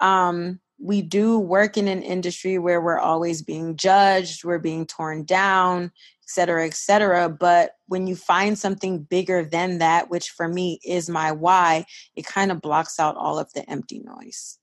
Um, 0.00 0.60
we 0.84 1.00
do 1.00 1.38
work 1.38 1.78
in 1.78 1.88
an 1.88 2.02
industry 2.02 2.58
where 2.58 2.78
we're 2.78 2.98
always 2.98 3.40
being 3.40 3.74
judged, 3.74 4.44
we're 4.44 4.58
being 4.58 4.84
torn 4.84 5.24
down, 5.24 5.84
et 5.84 6.28
cetera, 6.28 6.66
et 6.66 6.74
cetera. 6.74 7.30
But 7.30 7.76
when 7.86 8.06
you 8.06 8.14
find 8.14 8.58
something 8.58 9.02
bigger 9.02 9.42
than 9.46 9.78
that, 9.78 10.10
which 10.10 10.28
for 10.28 10.46
me 10.46 10.80
is 10.84 11.08
my 11.08 11.32
why, 11.32 11.86
it 12.16 12.26
kind 12.26 12.52
of 12.52 12.60
blocks 12.60 13.00
out 13.00 13.16
all 13.16 13.38
of 13.38 13.50
the 13.54 13.68
empty 13.68 14.00
noise 14.04 14.58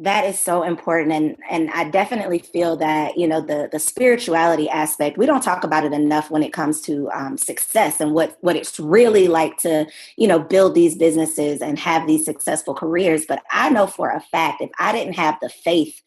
that 0.00 0.24
is 0.24 0.38
so 0.38 0.62
important 0.62 1.12
and 1.12 1.36
and 1.50 1.70
i 1.70 1.84
definitely 1.84 2.38
feel 2.38 2.74
that 2.74 3.18
you 3.18 3.28
know 3.28 3.40
the 3.40 3.68
the 3.70 3.78
spirituality 3.78 4.68
aspect 4.68 5.18
we 5.18 5.26
don't 5.26 5.42
talk 5.42 5.62
about 5.62 5.84
it 5.84 5.92
enough 5.92 6.30
when 6.30 6.42
it 6.42 6.52
comes 6.52 6.80
to 6.80 7.10
um, 7.12 7.36
success 7.36 8.00
and 8.00 8.12
what 8.12 8.38
what 8.40 8.56
it's 8.56 8.80
really 8.80 9.28
like 9.28 9.56
to 9.58 9.86
you 10.16 10.26
know 10.26 10.38
build 10.38 10.74
these 10.74 10.96
businesses 10.96 11.60
and 11.60 11.78
have 11.78 12.06
these 12.06 12.24
successful 12.24 12.74
careers. 12.74 13.26
But 13.26 13.42
i 13.52 13.68
know 13.68 13.86
for 13.86 14.10
a 14.10 14.20
fact 14.20 14.62
if 14.62 14.70
i 14.78 14.90
didn't 14.90 15.14
have 15.14 15.36
the 15.40 15.50
faith 15.50 16.00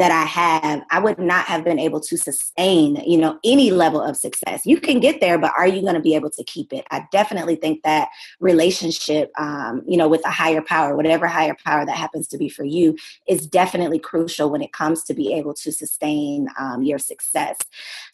that 0.00 0.10
I 0.10 0.24
have, 0.24 0.82
I 0.90 0.98
would 0.98 1.18
not 1.18 1.44
have 1.44 1.62
been 1.62 1.78
able 1.78 2.00
to 2.00 2.16
sustain, 2.16 2.96
you 3.06 3.18
know, 3.18 3.38
any 3.44 3.70
level 3.70 4.00
of 4.00 4.16
success. 4.16 4.62
You 4.64 4.80
can 4.80 4.98
get 4.98 5.20
there, 5.20 5.36
but 5.36 5.52
are 5.58 5.66
you 5.66 5.82
going 5.82 5.92
to 5.92 6.00
be 6.00 6.14
able 6.14 6.30
to 6.30 6.44
keep 6.44 6.72
it? 6.72 6.86
I 6.90 7.06
definitely 7.12 7.56
think 7.56 7.82
that 7.82 8.08
relationship, 8.40 9.30
um, 9.38 9.82
you 9.86 9.98
know, 9.98 10.08
with 10.08 10.24
a 10.24 10.30
higher 10.30 10.62
power, 10.62 10.96
whatever 10.96 11.26
higher 11.26 11.54
power 11.66 11.84
that 11.84 11.96
happens 11.96 12.28
to 12.28 12.38
be 12.38 12.48
for 12.48 12.64
you, 12.64 12.96
is 13.28 13.46
definitely 13.46 13.98
crucial 13.98 14.48
when 14.48 14.62
it 14.62 14.72
comes 14.72 15.04
to 15.04 15.12
be 15.12 15.34
able 15.34 15.52
to 15.52 15.70
sustain 15.70 16.48
um, 16.58 16.82
your 16.82 16.98
success. 16.98 17.58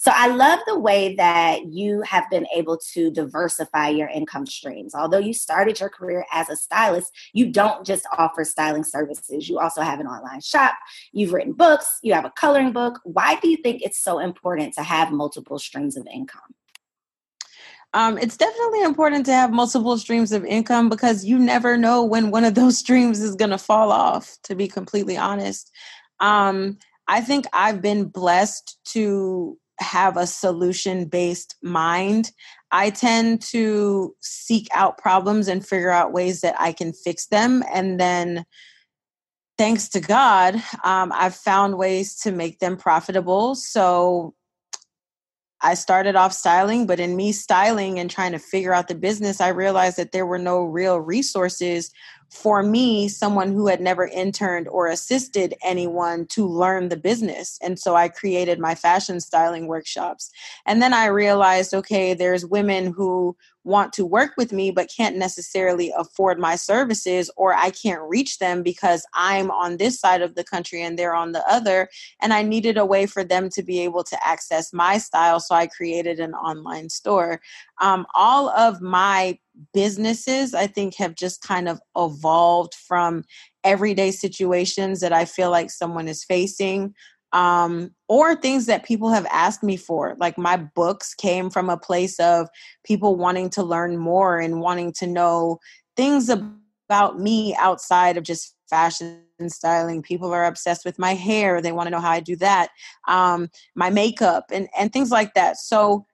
So 0.00 0.10
I 0.12 0.26
love 0.26 0.58
the 0.66 0.80
way 0.80 1.14
that 1.14 1.66
you 1.66 2.02
have 2.02 2.28
been 2.32 2.48
able 2.52 2.78
to 2.94 3.12
diversify 3.12 3.90
your 3.90 4.08
income 4.08 4.46
streams. 4.46 4.92
Although 4.92 5.18
you 5.18 5.32
started 5.32 5.78
your 5.78 5.90
career 5.90 6.26
as 6.32 6.48
a 6.48 6.56
stylist, 6.56 7.12
you 7.32 7.46
don't 7.46 7.86
just 7.86 8.08
offer 8.18 8.42
styling 8.42 8.82
services. 8.82 9.48
You 9.48 9.60
also 9.60 9.82
have 9.82 10.00
an 10.00 10.08
online 10.08 10.40
shop. 10.40 10.74
You've 11.12 11.32
written 11.32 11.52
books 11.52 11.75
books, 11.76 11.98
you 12.02 12.14
have 12.14 12.24
a 12.24 12.30
coloring 12.30 12.72
book. 12.72 13.00
Why 13.04 13.38
do 13.40 13.48
you 13.48 13.56
think 13.56 13.82
it's 13.82 14.02
so 14.02 14.18
important 14.18 14.74
to 14.74 14.82
have 14.82 15.12
multiple 15.12 15.58
streams 15.58 15.96
of 15.96 16.06
income? 16.12 16.54
Um, 17.92 18.18
it's 18.18 18.36
definitely 18.36 18.82
important 18.82 19.24
to 19.26 19.32
have 19.32 19.52
multiple 19.52 19.96
streams 19.96 20.32
of 20.32 20.44
income 20.44 20.88
because 20.88 21.24
you 21.24 21.38
never 21.38 21.76
know 21.76 22.04
when 22.04 22.30
one 22.30 22.44
of 22.44 22.54
those 22.54 22.78
streams 22.84 23.20
is 23.20 23.36
going 23.36 23.50
to 23.50 23.58
fall 23.58 23.92
off, 23.92 24.36
to 24.44 24.54
be 24.54 24.68
completely 24.68 25.16
honest. 25.16 25.70
Um, 26.20 26.78
I 27.08 27.20
think 27.20 27.46
I've 27.52 27.80
been 27.80 28.04
blessed 28.08 28.78
to 28.92 29.56
have 29.78 30.16
a 30.16 30.26
solution 30.26 31.04
based 31.04 31.56
mind. 31.62 32.32
I 32.72 32.90
tend 32.90 33.42
to 33.52 34.14
seek 34.20 34.66
out 34.74 34.98
problems 34.98 35.48
and 35.48 35.66
figure 35.66 35.90
out 35.90 36.12
ways 36.12 36.40
that 36.40 36.56
I 36.58 36.72
can 36.72 36.92
fix 36.92 37.26
them 37.26 37.62
and 37.72 38.00
then 38.00 38.44
thanks 39.58 39.88
to 39.90 40.00
God, 40.00 40.56
um, 40.84 41.12
I've 41.14 41.34
found 41.34 41.78
ways 41.78 42.16
to 42.20 42.32
make 42.32 42.58
them 42.58 42.76
profitable. 42.76 43.54
So 43.54 44.34
I 45.62 45.74
started 45.74 46.16
off 46.16 46.32
styling, 46.32 46.86
but 46.86 47.00
in 47.00 47.16
me 47.16 47.32
styling 47.32 47.98
and 47.98 48.10
trying 48.10 48.32
to 48.32 48.38
figure 48.38 48.74
out 48.74 48.88
the 48.88 48.94
business, 48.94 49.40
I 49.40 49.48
realized 49.48 49.96
that 49.96 50.12
there 50.12 50.26
were 50.26 50.38
no 50.38 50.62
real 50.62 51.00
resources 51.00 51.90
for 52.30 52.62
me, 52.62 53.08
someone 53.08 53.52
who 53.52 53.66
had 53.66 53.80
never 53.80 54.06
interned 54.06 54.68
or 54.68 54.88
assisted 54.88 55.54
anyone 55.62 56.26
to 56.26 56.46
learn 56.46 56.88
the 56.88 56.96
business. 56.96 57.58
And 57.62 57.78
so 57.78 57.94
I 57.94 58.08
created 58.08 58.58
my 58.58 58.74
fashion 58.74 59.20
styling 59.20 59.66
workshops. 59.66 60.30
And 60.66 60.82
then 60.82 60.92
I 60.92 61.06
realized 61.06 61.74
okay, 61.74 62.14
there's 62.14 62.44
women 62.44 62.92
who 62.92 63.36
want 63.66 63.92
to 63.92 64.06
work 64.06 64.32
with 64.36 64.52
me 64.52 64.70
but 64.70 64.90
can't 64.96 65.16
necessarily 65.16 65.92
afford 65.98 66.38
my 66.38 66.54
services 66.54 67.28
or 67.36 67.52
I 67.52 67.70
can't 67.70 68.00
reach 68.08 68.38
them 68.38 68.62
because 68.62 69.04
I'm 69.12 69.50
on 69.50 69.76
this 69.76 69.98
side 69.98 70.22
of 70.22 70.36
the 70.36 70.44
country 70.44 70.82
and 70.82 70.96
they're 70.96 71.16
on 71.16 71.32
the 71.32 71.44
other 71.50 71.88
and 72.22 72.32
I 72.32 72.42
needed 72.42 72.78
a 72.78 72.86
way 72.86 73.06
for 73.06 73.24
them 73.24 73.50
to 73.50 73.64
be 73.64 73.80
able 73.80 74.04
to 74.04 74.26
access 74.26 74.72
my 74.72 74.98
style 74.98 75.40
so 75.40 75.56
I 75.56 75.66
created 75.66 76.20
an 76.20 76.32
online 76.34 76.88
store 76.90 77.40
um, 77.80 78.06
all 78.14 78.50
of 78.50 78.80
my 78.80 79.36
businesses 79.72 80.54
I 80.54 80.66
think 80.66 80.94
have 80.96 81.14
just 81.14 81.42
kind 81.42 81.68
of 81.68 81.80
evolved 81.96 82.74
from 82.74 83.24
everyday 83.64 84.10
situations 84.10 85.00
that 85.00 85.12
I 85.12 85.24
feel 85.24 85.50
like 85.50 85.70
someone 85.70 86.08
is 86.08 86.24
facing 86.24 86.94
um, 87.32 87.90
or 88.08 88.34
things 88.34 88.66
that 88.66 88.84
people 88.84 89.10
have 89.10 89.26
asked 89.26 89.62
me 89.62 89.76
for. 89.76 90.16
Like 90.18 90.38
my 90.38 90.56
books 90.56 91.14
came 91.14 91.50
from 91.50 91.68
a 91.68 91.76
place 91.76 92.18
of 92.18 92.48
people 92.84 93.16
wanting 93.16 93.50
to 93.50 93.62
learn 93.62 93.98
more 93.98 94.38
and 94.38 94.60
wanting 94.60 94.92
to 94.98 95.06
know 95.06 95.58
things 95.96 96.28
about 96.28 97.18
me 97.18 97.54
outside 97.56 98.16
of 98.16 98.24
just 98.24 98.54
fashion 98.70 99.22
and 99.38 99.52
styling. 99.52 100.02
People 100.02 100.32
are 100.32 100.44
obsessed 100.44 100.84
with 100.84 100.98
my 100.98 101.14
hair. 101.14 101.60
They 101.60 101.72
want 101.72 101.88
to 101.88 101.90
know 101.90 102.00
how 102.00 102.10
I 102.10 102.20
do 102.20 102.36
that, 102.36 102.70
um, 103.06 103.48
my 103.74 103.90
makeup, 103.90 104.46
and, 104.50 104.68
and 104.78 104.92
things 104.92 105.10
like 105.10 105.34
that. 105.34 105.56
So, 105.58 106.06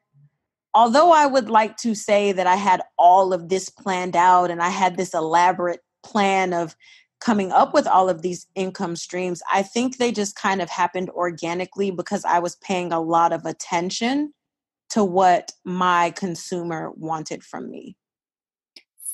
although 0.75 1.12
I 1.12 1.26
would 1.26 1.50
like 1.50 1.76
to 1.79 1.95
say 1.95 2.33
that 2.33 2.47
I 2.47 2.57
had 2.57 2.83
all 2.99 3.33
of 3.33 3.49
this 3.49 3.69
planned 3.69 4.17
out 4.17 4.50
and 4.50 4.62
I 4.62 4.71
had 4.71 4.97
this 4.97 5.14
elaborate 5.14 5.81
plan 6.02 6.52
of 6.52 6.76
coming 7.21 7.52
up 7.52 7.73
with 7.73 7.87
all 7.87 8.09
of 8.09 8.23
these 8.23 8.47
income 8.55 8.97
streams, 8.97 9.43
I 9.52 9.62
think 9.62 9.97
they 9.97 10.11
just 10.11 10.35
kind 10.35 10.61
of 10.61 10.69
happened 10.69 11.11
organically 11.11 11.91
because 11.91 12.25
I 12.25 12.41
was 12.41 12.57
paying 12.57 12.93
a 12.93 13.00
lot 13.00 13.33
of 13.33 13.45
attention 13.45 14.33
to 14.91 15.05
what 15.05 15.52
my 15.64 16.11
consumer 16.11 16.91
wanted 16.97 17.45
from 17.45 17.71
me. 17.71 17.97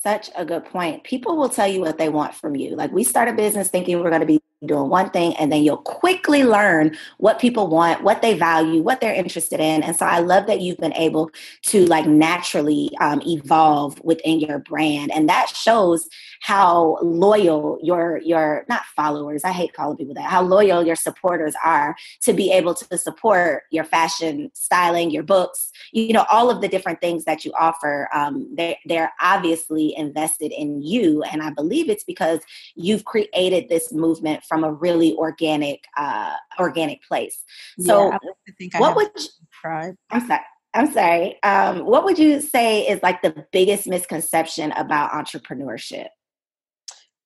Such 0.03 0.31
a 0.37 0.45
good 0.45 0.65
point. 0.65 1.05
People 1.05 1.37
will 1.37 1.49
tell 1.49 1.69
you 1.69 1.81
what 1.81 1.99
they 1.99 2.09
want 2.09 2.35
from 2.35 2.57
you. 2.57 2.77
Like 2.77 2.93
we 2.93 3.05
start 3.05 3.29
a 3.29 3.33
business 3.33 3.69
thinking 3.69 4.01
we're 4.01 4.11
going 4.11 4.21
to 4.21 4.27
be 4.27 4.41
doing 4.67 4.89
one 4.89 5.11
thing 5.11 5.35
and 5.37 5.53
then 5.53 5.63
you'll 5.63 5.77
quickly 5.77 6.43
learn 6.45 6.97
what 7.19 7.39
people 7.39 7.69
want 7.69 8.03
what 8.03 8.23
they 8.23 8.35
value 8.35 8.83
what 8.83 9.01
they're 9.01 9.15
interested 9.15 9.61
in. 9.61 9.83
And 9.83 9.97
so 9.97 10.07
i 10.07 10.19
love 10.19 10.47
that 10.47 10.61
you've 10.61 10.79
been 10.79 10.95
able 10.95 11.31
to 11.67 11.87
like 11.87 12.07
naturally 12.07 12.91
um, 13.01 13.23
evolve 13.27 14.01
within 14.03 14.41
your 14.41 14.59
brand. 14.59 15.13
And 15.13 15.29
that 15.29 15.49
shows 15.49 16.09
how 16.43 16.99
loyal 17.03 17.79
your 17.83 18.19
your 18.19 18.65
not 18.69 18.83
followers 18.97 19.45
i 19.45 19.53
hate 19.53 19.73
calling 19.73 19.97
people 19.97 20.15
that 20.15 20.23
how 20.23 20.43
loyal 20.43 20.87
your 20.87 20.97
supporters 20.97 21.55
are 21.65 21.97
to 22.23 22.33
be 22.33 22.53
able 22.53 22.75
to 22.75 22.97
support 22.97 23.65
your 23.71 23.85
fashion 23.85 24.51
styling 24.55 25.11
your 25.11 25.25
books 25.25 25.73
you 25.93 26.13
know 26.13 26.25
all 26.31 26.51
of 26.51 26.61
the 26.61 26.69
different 26.69 27.01
things 27.01 27.25
that 27.25 27.45
you 27.45 27.53
offer. 27.59 28.09
Um, 28.13 28.49
they're, 28.55 28.77
they're 28.87 29.13
obviously 29.21 29.95
invested 29.97 30.53
in 30.53 30.83
you. 30.83 31.23
And 31.23 31.43
i 31.43 31.51
believe 31.51 31.89
it's 31.89 32.05
because 32.05 32.41
you've 32.75 33.05
created 33.05 33.69
this 33.69 33.93
movement 33.93 34.45
from 34.49 34.65
a 34.65 34.73
really 34.73 35.15
organic 35.17 35.85
uh, 35.97 36.35
organic 36.59 37.03
place. 37.03 37.45
So 37.81 38.11
yeah, 38.59 38.79
what 38.79 38.97
would 38.97 39.11
you, 39.17 39.29
i'm 40.11 40.27
sorry 40.27 40.45
i'm 40.75 40.93
sorry. 40.93 41.43
Um, 41.43 41.85
what 41.85 42.05
would 42.05 42.19
you 42.19 42.41
say 42.41 42.87
is 42.87 43.03
like 43.03 43.23
the 43.23 43.45
biggest 43.53 43.87
misconception 43.87 44.73
about 44.73 45.11
entrepreneurship? 45.13 46.09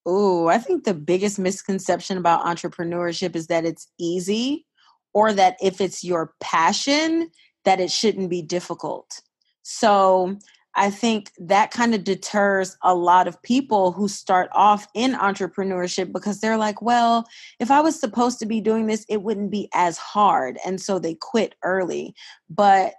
Oh, 0.05 0.47
I 0.47 0.57
think 0.57 0.83
the 0.83 0.93
biggest 0.93 1.39
misconception 1.39 2.17
about 2.17 2.45
entrepreneurship 2.45 3.35
is 3.35 3.47
that 3.47 3.65
it's 3.65 3.87
easy 3.99 4.65
or 5.13 5.31
that 5.33 5.55
if 5.61 5.79
it's 5.79 6.03
your 6.03 6.33
passion, 6.41 7.29
that 7.63 7.79
it 7.79 7.91
shouldn't 7.91 8.29
be 8.29 8.41
difficult. 8.41 9.21
So 9.61 10.37
I 10.75 10.89
think 10.89 11.31
that 11.37 11.71
kind 11.71 11.93
of 11.93 12.03
deters 12.03 12.77
a 12.81 12.95
lot 12.95 13.27
of 13.27 13.41
people 13.43 13.91
who 13.91 14.07
start 14.07 14.49
off 14.53 14.87
in 14.95 15.13
entrepreneurship 15.13 16.11
because 16.11 16.39
they're 16.39 16.57
like, 16.57 16.81
well, 16.81 17.27
if 17.59 17.69
I 17.69 17.79
was 17.81 17.99
supposed 17.99 18.39
to 18.39 18.45
be 18.45 18.59
doing 18.59 18.87
this, 18.87 19.05
it 19.07 19.21
wouldn't 19.21 19.51
be 19.51 19.69
as 19.73 19.97
hard. 19.97 20.57
And 20.65 20.81
so 20.81 20.97
they 20.97 21.15
quit 21.15 21.55
early. 21.63 22.15
But 22.49 22.93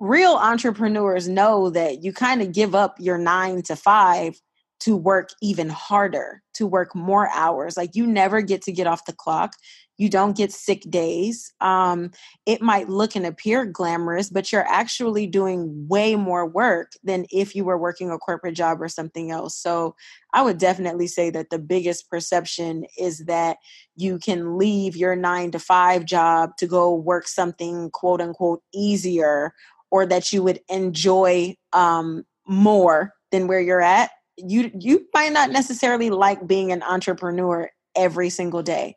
real 0.00 0.34
entrepreneurs 0.34 1.28
know 1.28 1.70
that 1.70 2.02
you 2.02 2.12
kind 2.12 2.42
of 2.42 2.52
give 2.52 2.74
up 2.74 2.96
your 2.98 3.18
nine 3.18 3.62
to 3.62 3.76
five 3.76 4.40
to 4.80 4.96
work 4.96 5.30
even 5.40 5.68
harder, 5.68 6.42
to 6.54 6.66
work 6.66 6.94
more 6.94 7.30
hours. 7.30 7.76
Like 7.76 7.94
you 7.94 8.06
never 8.06 8.42
get 8.42 8.60
to 8.62 8.72
get 8.72 8.86
off 8.86 9.06
the 9.06 9.12
clock. 9.12 9.54
You 9.96 10.08
don't 10.08 10.36
get 10.36 10.52
sick 10.52 10.82
days. 10.90 11.52
Um, 11.60 12.10
it 12.46 12.60
might 12.60 12.88
look 12.88 13.14
and 13.14 13.24
appear 13.24 13.64
glamorous, 13.64 14.30
but 14.30 14.50
you're 14.50 14.66
actually 14.66 15.26
doing 15.26 15.86
way 15.88 16.16
more 16.16 16.46
work 16.46 16.92
than 17.02 17.26
if 17.30 17.54
you 17.54 17.64
were 17.64 17.78
working 17.78 18.10
a 18.10 18.18
corporate 18.18 18.54
job 18.54 18.82
or 18.82 18.88
something 18.88 19.30
else. 19.30 19.56
So 19.56 19.94
I 20.32 20.42
would 20.42 20.58
definitely 20.58 21.06
say 21.06 21.30
that 21.30 21.50
the 21.50 21.58
biggest 21.58 22.10
perception 22.10 22.84
is 22.98 23.20
that 23.26 23.58
you 23.96 24.18
can 24.18 24.58
leave 24.58 24.96
your 24.96 25.14
nine 25.14 25.50
to 25.52 25.58
five 25.58 26.04
job 26.04 26.56
to 26.58 26.66
go 26.66 26.94
work 26.94 27.28
something 27.28 27.90
quote 27.90 28.20
unquote 28.20 28.62
easier 28.74 29.54
or 29.90 30.06
that 30.06 30.32
you 30.32 30.42
would 30.42 30.60
enjoy 30.68 31.54
um, 31.72 32.24
more 32.46 33.12
than 33.30 33.46
where 33.46 33.60
you're 33.60 33.80
at 33.80 34.10
you 34.36 34.70
you 34.78 35.06
might 35.14 35.32
not 35.32 35.50
necessarily 35.50 36.10
like 36.10 36.46
being 36.46 36.72
an 36.72 36.82
entrepreneur 36.82 37.70
every 37.96 38.28
single 38.28 38.62
day. 38.62 38.96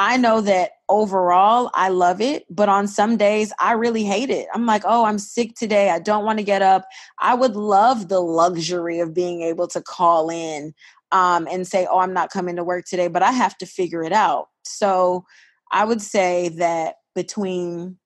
I 0.00 0.16
know 0.16 0.40
that 0.42 0.70
overall 0.88 1.72
I 1.74 1.88
love 1.88 2.20
it, 2.20 2.44
but 2.48 2.68
on 2.68 2.86
some 2.86 3.16
days 3.16 3.52
I 3.58 3.72
really 3.72 4.04
hate 4.04 4.30
it. 4.30 4.46
I'm 4.54 4.64
like, 4.64 4.84
oh, 4.86 5.04
I'm 5.04 5.18
sick 5.18 5.56
today. 5.56 5.90
I 5.90 5.98
don't 5.98 6.24
want 6.24 6.38
to 6.38 6.44
get 6.44 6.62
up. 6.62 6.86
I 7.18 7.34
would 7.34 7.56
love 7.56 8.08
the 8.08 8.20
luxury 8.20 9.00
of 9.00 9.12
being 9.12 9.42
able 9.42 9.66
to 9.68 9.82
call 9.82 10.30
in 10.30 10.72
um, 11.10 11.48
and 11.50 11.66
say, 11.66 11.88
oh, 11.90 11.98
I'm 11.98 12.12
not 12.12 12.30
coming 12.30 12.54
to 12.56 12.64
work 12.64 12.84
today, 12.84 13.08
but 13.08 13.24
I 13.24 13.32
have 13.32 13.58
to 13.58 13.66
figure 13.66 14.04
it 14.04 14.12
out. 14.12 14.46
So 14.62 15.24
I 15.72 15.84
would 15.84 16.00
say 16.00 16.50
that 16.50 16.94
between 17.16 17.98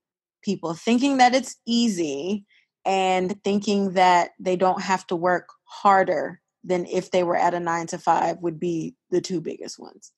people 0.43 0.73
thinking 0.73 1.19
that 1.19 1.35
it's 1.35 1.57
easy 1.67 2.47
and 2.87 3.37
thinking 3.45 3.93
that 3.93 4.31
they 4.41 4.57
don't 4.57 4.81
have 4.81 5.07
to 5.09 5.17
work 5.17 5.51
harder 5.65 6.41
than 6.65 6.87
if 6.87 7.11
they 7.11 7.23
were 7.23 7.37
at 7.37 7.53
a 7.53 7.61
nine 7.61 7.87
to 7.89 7.99
five 7.99 8.39
would 8.39 8.59
be 8.59 8.95
the 9.11 9.21
two 9.21 9.43
biggest 9.43 9.79
ones. 9.79 10.11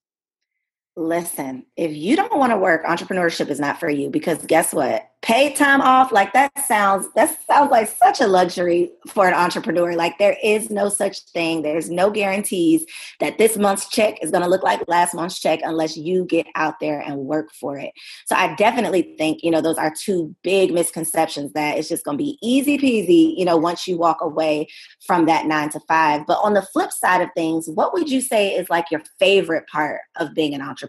Listen, 0.97 1.67
if 1.77 1.93
you 1.93 2.15
don't 2.15 2.39
want 2.39 2.53
to 2.53 2.57
work, 2.57 2.85
entrepreneurship 2.85 3.49
is 3.49 3.59
not 3.59 3.81
for 3.81 3.91
you 3.91 4.11
because 4.11 4.39
guess 4.47 4.73
what? 4.73 5.11
paid 5.25 5.57
time 5.57 5.81
off 5.81 6.13
like 6.13 6.35
that 6.35 6.53
sounds 6.67 7.09
that 7.15 7.35
sounds 7.47 7.71
like 7.71 7.89
such 7.89 8.21
a 8.21 8.27
luxury 8.27 8.91
for 9.09 9.27
an 9.27 9.33
entrepreneur. 9.33 9.95
Like 9.95 10.19
there 10.19 10.37
is 10.45 10.69
no 10.69 10.91
such 10.91 11.21
thing. 11.31 11.63
There's 11.63 11.89
no 11.89 12.11
guarantees 12.11 12.85
that 13.21 13.39
this 13.39 13.57
month's 13.57 13.89
check 13.89 14.23
is 14.23 14.31
going 14.31 14.43
to 14.43 14.51
look 14.51 14.63
like 14.63 14.87
last 14.87 15.15
month's 15.15 15.41
check 15.41 15.61
unless 15.63 15.97
you 15.97 16.27
get 16.27 16.47
out 16.57 16.79
there 16.79 17.01
and 17.01 17.17
work 17.17 17.51
for 17.53 17.79
it. 17.79 17.93
So 18.27 18.37
i 18.37 18.55
definitely 18.57 19.15
think 19.17 19.43
you 19.43 19.51
know 19.51 19.63
those 19.63 19.79
are 19.79 19.95
two 19.99 20.37
big 20.43 20.75
misconceptions 20.75 21.55
that 21.55 21.79
it's 21.79 21.89
just 21.89 22.05
going 22.05 22.19
to 22.19 22.23
be 22.23 22.39
easy 22.43 22.77
peasy 22.77 23.35
you 23.35 23.47
know 23.47 23.57
once 23.57 23.89
you 23.89 23.97
walk 23.97 24.19
away 24.21 24.69
from 25.07 25.25
that 25.25 25.47
nine 25.47 25.71
to 25.71 25.81
five. 25.89 26.27
But 26.27 26.41
on 26.43 26.53
the 26.53 26.61
flip 26.61 26.93
side 26.93 27.23
of 27.23 27.31
things 27.35 27.67
what 27.67 27.95
would 27.95 28.11
you 28.11 28.21
say 28.21 28.55
is 28.55 28.69
like 28.69 28.91
your 28.91 29.03
favorite 29.19 29.67
part 29.69 30.03
of 30.17 30.35
being 30.35 30.53
an 30.53 30.61
entrepreneur 30.61 30.84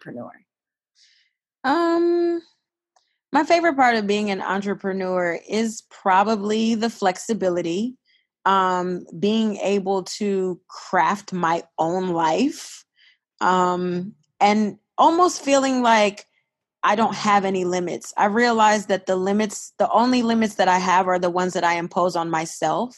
um 1.63 2.41
my 3.35 3.43
favorite 3.43 3.75
part 3.75 3.97
of 3.97 4.07
being 4.07 4.31
an 4.31 4.41
entrepreneur 4.41 5.37
is 5.49 5.83
probably 5.89 6.73
the 6.73 6.89
flexibility, 6.89 7.97
um, 8.45 9.05
being 9.19 9.57
able 9.57 10.03
to 10.03 10.57
craft 10.69 11.33
my 11.33 11.63
own 11.77 12.11
life, 12.11 12.85
um, 13.41 14.13
and 14.39 14.77
almost 14.97 15.43
feeling 15.43 15.81
like 15.81 16.25
I 16.81 16.95
don't 16.95 17.13
have 17.13 17.43
any 17.43 17.65
limits. 17.65 18.13
I 18.15 18.27
realize 18.27 18.85
that 18.85 19.05
the 19.05 19.17
limits, 19.17 19.73
the 19.79 19.91
only 19.91 20.21
limits 20.21 20.55
that 20.55 20.69
I 20.69 20.77
have 20.77 21.09
are 21.09 21.19
the 21.19 21.29
ones 21.29 21.51
that 21.53 21.65
I 21.65 21.73
impose 21.73 22.15
on 22.15 22.29
myself. 22.29 22.95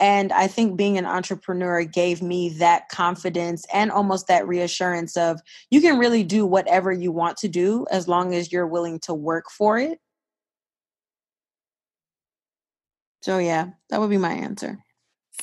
And 0.00 0.32
I 0.32 0.46
think 0.46 0.76
being 0.76 0.96
an 0.96 1.06
entrepreneur 1.06 1.84
gave 1.84 2.22
me 2.22 2.50
that 2.50 2.88
confidence 2.88 3.64
and 3.72 3.90
almost 3.90 4.28
that 4.28 4.46
reassurance 4.46 5.16
of 5.16 5.40
you 5.70 5.80
can 5.80 5.98
really 5.98 6.22
do 6.22 6.46
whatever 6.46 6.92
you 6.92 7.10
want 7.10 7.36
to 7.38 7.48
do 7.48 7.84
as 7.90 8.06
long 8.06 8.34
as 8.34 8.52
you're 8.52 8.66
willing 8.66 9.00
to 9.00 9.14
work 9.14 9.50
for 9.50 9.78
it. 9.78 9.98
So, 13.22 13.38
yeah, 13.38 13.70
that 13.90 14.00
would 14.00 14.10
be 14.10 14.18
my 14.18 14.32
answer. 14.32 14.78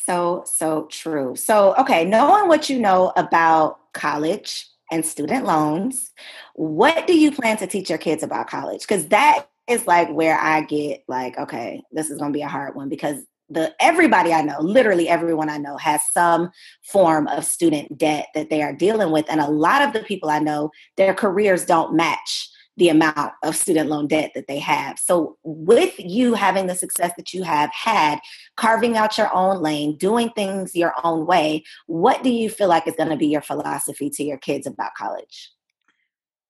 So, 0.06 0.44
so 0.46 0.88
true. 0.90 1.36
So, 1.36 1.76
okay, 1.76 2.06
knowing 2.06 2.48
what 2.48 2.70
you 2.70 2.80
know 2.80 3.12
about 3.18 3.80
college 3.94 4.68
and 4.92 5.06
student 5.06 5.46
loans, 5.46 6.12
what 6.54 7.08
do 7.08 7.18
you 7.18 7.32
plan 7.32 7.58
to 7.58 7.68
teach 7.68 7.90
your 7.90 7.98
kids 7.98 8.24
about 8.24 8.48
college? 8.48 8.82
Because 8.82 9.08
that 9.08 9.48
is 9.68 9.88
like 9.88 10.10
where 10.12 10.38
I 10.38 10.62
get 10.62 11.04
like, 11.08 11.38
okay, 11.38 11.82
this 11.92 12.10
is 12.10 12.20
going 12.20 12.32
to 12.32 12.38
be 12.38 12.44
a 12.44 12.48
hard 12.48 12.76
one 12.76 12.88
because 12.88 13.18
the 13.50 13.74
everybody 13.80 14.34
I 14.34 14.42
know, 14.42 14.60
literally 14.60 15.08
everyone 15.08 15.50
I 15.50 15.58
know 15.58 15.78
has 15.78 16.02
some 16.12 16.50
form 16.84 17.28
of 17.28 17.46
student 17.46 17.98
debt 17.98 18.28
that 18.34 18.50
they 18.50 18.62
are 18.64 18.74
dealing 18.74 19.12
with 19.12 19.26
and 19.30 19.40
a 19.40 19.50
lot 19.50 19.82
of 19.82 19.94
the 19.94 20.02
people 20.02 20.30
I 20.30 20.40
know 20.40 20.72
their 20.98 21.14
careers 21.14 21.66
don't 21.66 21.96
match 21.96 22.50
the 22.78 22.90
amount 22.90 23.32
of 23.44 23.56
student 23.56 23.90
loan 23.90 24.08
debt 24.08 24.32
that 24.36 24.48
they 24.48 24.60
have. 24.60 25.00
So 25.00 25.38
with 25.44 25.94
you 25.98 26.34
having 26.34 26.68
the 26.68 26.76
success 26.76 27.14
that 27.16 27.34
you 27.34 27.44
have 27.44 27.72
had, 27.72 28.20
carving 28.58 28.98
out 28.98 29.18
your 29.18 29.34
own 29.34 29.62
lane, 29.62 29.98
doing 29.98 30.30
things 30.32 30.76
your 30.76 30.94
own 31.04 31.26
way, 31.26 31.64
what 31.88 32.22
do 32.22 32.30
you 32.30 32.50
feel 32.50 32.68
like 32.68 32.88
is 32.88 32.96
going 32.98 33.10
to 33.10 33.16
be 33.16 33.28
your 33.28 33.42
philosophy 33.42 34.10
to 34.10 34.24
your 34.24 34.38
kids 34.38 34.68
about 34.68 34.94
college? 34.96 35.52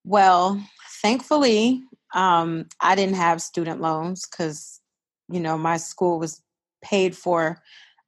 Well, 0.04 0.64
thankfully, 1.02 1.84
um, 2.14 2.68
I 2.82 2.96
didn't 2.96 3.16
have 3.16 3.42
student 3.42 3.82
loans 3.82 4.26
because 4.26 4.80
you 5.30 5.40
know 5.40 5.58
my 5.58 5.78
school 5.78 6.20
was 6.20 6.42
paid 6.86 7.18
for 7.18 7.62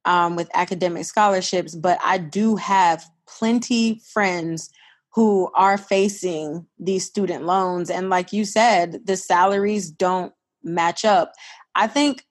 um, 0.04 0.36
with 0.36 0.48
academic 0.54 1.04
scholarships, 1.04 1.74
but 1.74 1.98
I 2.02 2.16
do 2.16 2.56
have 2.56 3.04
plenty 3.26 4.00
friends 4.12 4.70
who 5.14 5.50
are 5.54 5.76
facing 5.76 6.66
these 6.78 7.04
student 7.04 7.44
loans. 7.44 7.90
And 7.90 8.08
like 8.08 8.32
you 8.32 8.44
said, 8.44 9.00
the 9.04 9.16
salaries 9.16 9.90
don't 9.90 10.32
match 10.62 11.04
up. 11.04 11.32
I 11.74 11.88
think 11.88 12.24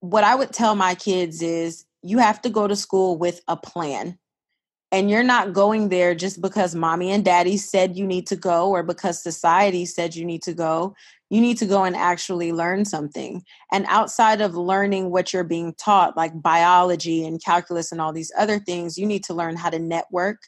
what 0.00 0.24
I 0.24 0.34
would 0.34 0.52
tell 0.52 0.74
my 0.74 0.94
kids 0.94 1.42
is 1.42 1.84
you 2.02 2.18
have 2.18 2.40
to 2.42 2.50
go 2.50 2.66
to 2.68 2.76
school 2.76 3.18
with 3.18 3.40
a 3.48 3.56
plan. 3.56 4.18
And 4.90 5.10
you're 5.10 5.22
not 5.22 5.52
going 5.52 5.90
there 5.90 6.14
just 6.14 6.40
because 6.40 6.74
mommy 6.74 7.10
and 7.10 7.24
daddy 7.24 7.58
said 7.58 7.96
you 7.96 8.06
need 8.06 8.26
to 8.28 8.36
go 8.36 8.70
or 8.70 8.82
because 8.82 9.22
society 9.22 9.84
said 9.84 10.14
you 10.14 10.24
need 10.24 10.42
to 10.44 10.54
go 10.54 10.94
you 11.30 11.40
need 11.40 11.58
to 11.58 11.66
go 11.66 11.84
and 11.84 11.96
actually 11.96 12.52
learn 12.52 12.84
something. 12.84 13.42
And 13.72 13.84
outside 13.88 14.40
of 14.40 14.54
learning 14.56 15.10
what 15.10 15.32
you're 15.32 15.44
being 15.44 15.74
taught, 15.74 16.16
like 16.16 16.40
biology 16.40 17.24
and 17.24 17.42
calculus 17.42 17.92
and 17.92 18.00
all 18.00 18.12
these 18.12 18.32
other 18.36 18.58
things, 18.58 18.96
you 18.96 19.06
need 19.06 19.24
to 19.24 19.34
learn 19.34 19.56
how 19.56 19.70
to 19.70 19.78
network. 19.78 20.38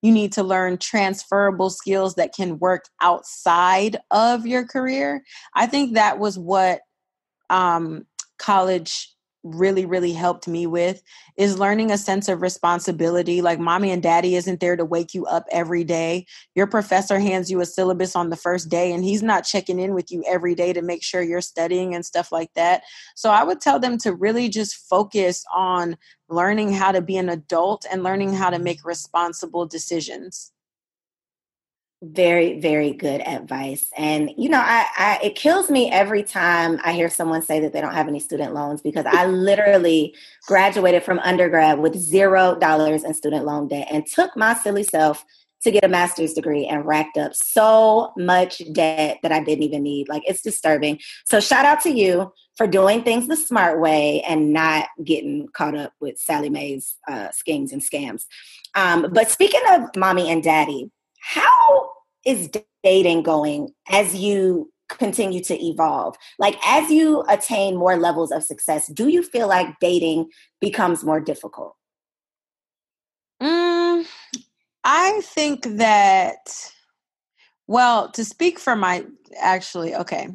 You 0.00 0.10
need 0.10 0.32
to 0.32 0.42
learn 0.42 0.78
transferable 0.78 1.70
skills 1.70 2.14
that 2.16 2.34
can 2.34 2.58
work 2.58 2.84
outside 3.00 3.98
of 4.10 4.46
your 4.46 4.66
career. 4.66 5.22
I 5.54 5.66
think 5.66 5.94
that 5.94 6.18
was 6.18 6.38
what 6.38 6.80
um, 7.50 8.06
college 8.38 9.12
really 9.42 9.84
really 9.84 10.12
helped 10.12 10.46
me 10.46 10.66
with 10.66 11.02
is 11.36 11.58
learning 11.58 11.90
a 11.90 11.98
sense 11.98 12.28
of 12.28 12.42
responsibility 12.42 13.42
like 13.42 13.58
mommy 13.58 13.90
and 13.90 14.02
daddy 14.02 14.36
isn't 14.36 14.60
there 14.60 14.76
to 14.76 14.84
wake 14.84 15.14
you 15.14 15.26
up 15.26 15.44
every 15.50 15.84
day. 15.84 16.26
Your 16.54 16.66
professor 16.66 17.18
hands 17.18 17.50
you 17.50 17.60
a 17.60 17.66
syllabus 17.66 18.14
on 18.14 18.30
the 18.30 18.36
first 18.36 18.68
day 18.68 18.92
and 18.92 19.04
he's 19.04 19.22
not 19.22 19.44
checking 19.44 19.78
in 19.78 19.94
with 19.94 20.10
you 20.10 20.22
every 20.26 20.54
day 20.54 20.72
to 20.72 20.82
make 20.82 21.02
sure 21.02 21.22
you're 21.22 21.40
studying 21.40 21.94
and 21.94 22.06
stuff 22.06 22.30
like 22.30 22.52
that. 22.54 22.82
So 23.16 23.30
i 23.30 23.42
would 23.42 23.60
tell 23.60 23.78
them 23.78 23.98
to 23.98 24.14
really 24.14 24.48
just 24.48 24.76
focus 24.88 25.44
on 25.52 25.96
learning 26.28 26.72
how 26.72 26.92
to 26.92 27.02
be 27.02 27.16
an 27.16 27.28
adult 27.28 27.84
and 27.90 28.02
learning 28.02 28.32
how 28.34 28.50
to 28.50 28.58
make 28.58 28.84
responsible 28.84 29.66
decisions 29.66 30.52
Very, 32.04 32.58
very 32.58 32.92
good 32.92 33.20
advice. 33.20 33.88
And 33.96 34.32
you 34.36 34.48
know, 34.48 34.58
I, 34.58 34.86
I 34.98 35.20
it 35.22 35.36
kills 35.36 35.70
me 35.70 35.88
every 35.88 36.24
time 36.24 36.80
I 36.84 36.94
hear 36.94 37.08
someone 37.08 37.42
say 37.42 37.60
that 37.60 37.72
they 37.72 37.80
don't 37.80 37.94
have 37.94 38.08
any 38.08 38.18
student 38.18 38.54
loans 38.54 38.82
because 38.82 39.06
I 39.06 39.26
literally 39.26 40.12
graduated 40.48 41.04
from 41.04 41.20
undergrad 41.20 41.78
with 41.78 41.94
zero 41.94 42.56
dollars 42.56 43.04
in 43.04 43.14
student 43.14 43.44
loan 43.44 43.68
debt 43.68 43.86
and 43.88 44.04
took 44.04 44.36
my 44.36 44.52
silly 44.54 44.82
self 44.82 45.24
to 45.62 45.70
get 45.70 45.84
a 45.84 45.88
master's 45.88 46.32
degree 46.32 46.66
and 46.66 46.84
racked 46.84 47.16
up 47.18 47.36
so 47.36 48.12
much 48.16 48.60
debt 48.72 49.18
that 49.22 49.30
I 49.30 49.38
didn't 49.38 49.62
even 49.62 49.84
need. 49.84 50.08
Like 50.08 50.24
it's 50.26 50.42
disturbing. 50.42 50.98
So 51.24 51.38
shout 51.38 51.64
out 51.64 51.80
to 51.82 51.90
you 51.90 52.32
for 52.56 52.66
doing 52.66 53.04
things 53.04 53.28
the 53.28 53.36
smart 53.36 53.80
way 53.80 54.22
and 54.22 54.52
not 54.52 54.88
getting 55.04 55.46
caught 55.52 55.76
up 55.76 55.92
with 56.00 56.18
Sallie 56.18 56.50
Mae's 56.50 56.96
uh, 57.08 57.30
schemes 57.30 57.72
and 57.72 57.80
scams. 57.80 58.24
Um, 58.74 59.06
but 59.12 59.30
speaking 59.30 59.62
of 59.70 59.94
mommy 59.96 60.30
and 60.30 60.42
daddy, 60.42 60.90
how 61.22 61.90
is 62.26 62.50
dating 62.82 63.22
going 63.22 63.70
as 63.88 64.14
you 64.14 64.70
continue 64.88 65.42
to 65.44 65.54
evolve? 65.64 66.16
Like 66.38 66.56
as 66.66 66.90
you 66.90 67.24
attain 67.28 67.76
more 67.76 67.96
levels 67.96 68.32
of 68.32 68.42
success, 68.42 68.88
do 68.88 69.08
you 69.08 69.22
feel 69.22 69.48
like 69.48 69.78
dating 69.80 70.30
becomes 70.60 71.04
more 71.04 71.20
difficult? 71.20 71.76
Mm, 73.40 74.04
I 74.84 75.20
think 75.22 75.64
that, 75.78 76.72
well, 77.66 78.10
to 78.12 78.24
speak 78.24 78.58
for 78.58 78.76
my, 78.76 79.04
actually, 79.40 79.94
okay. 79.94 80.28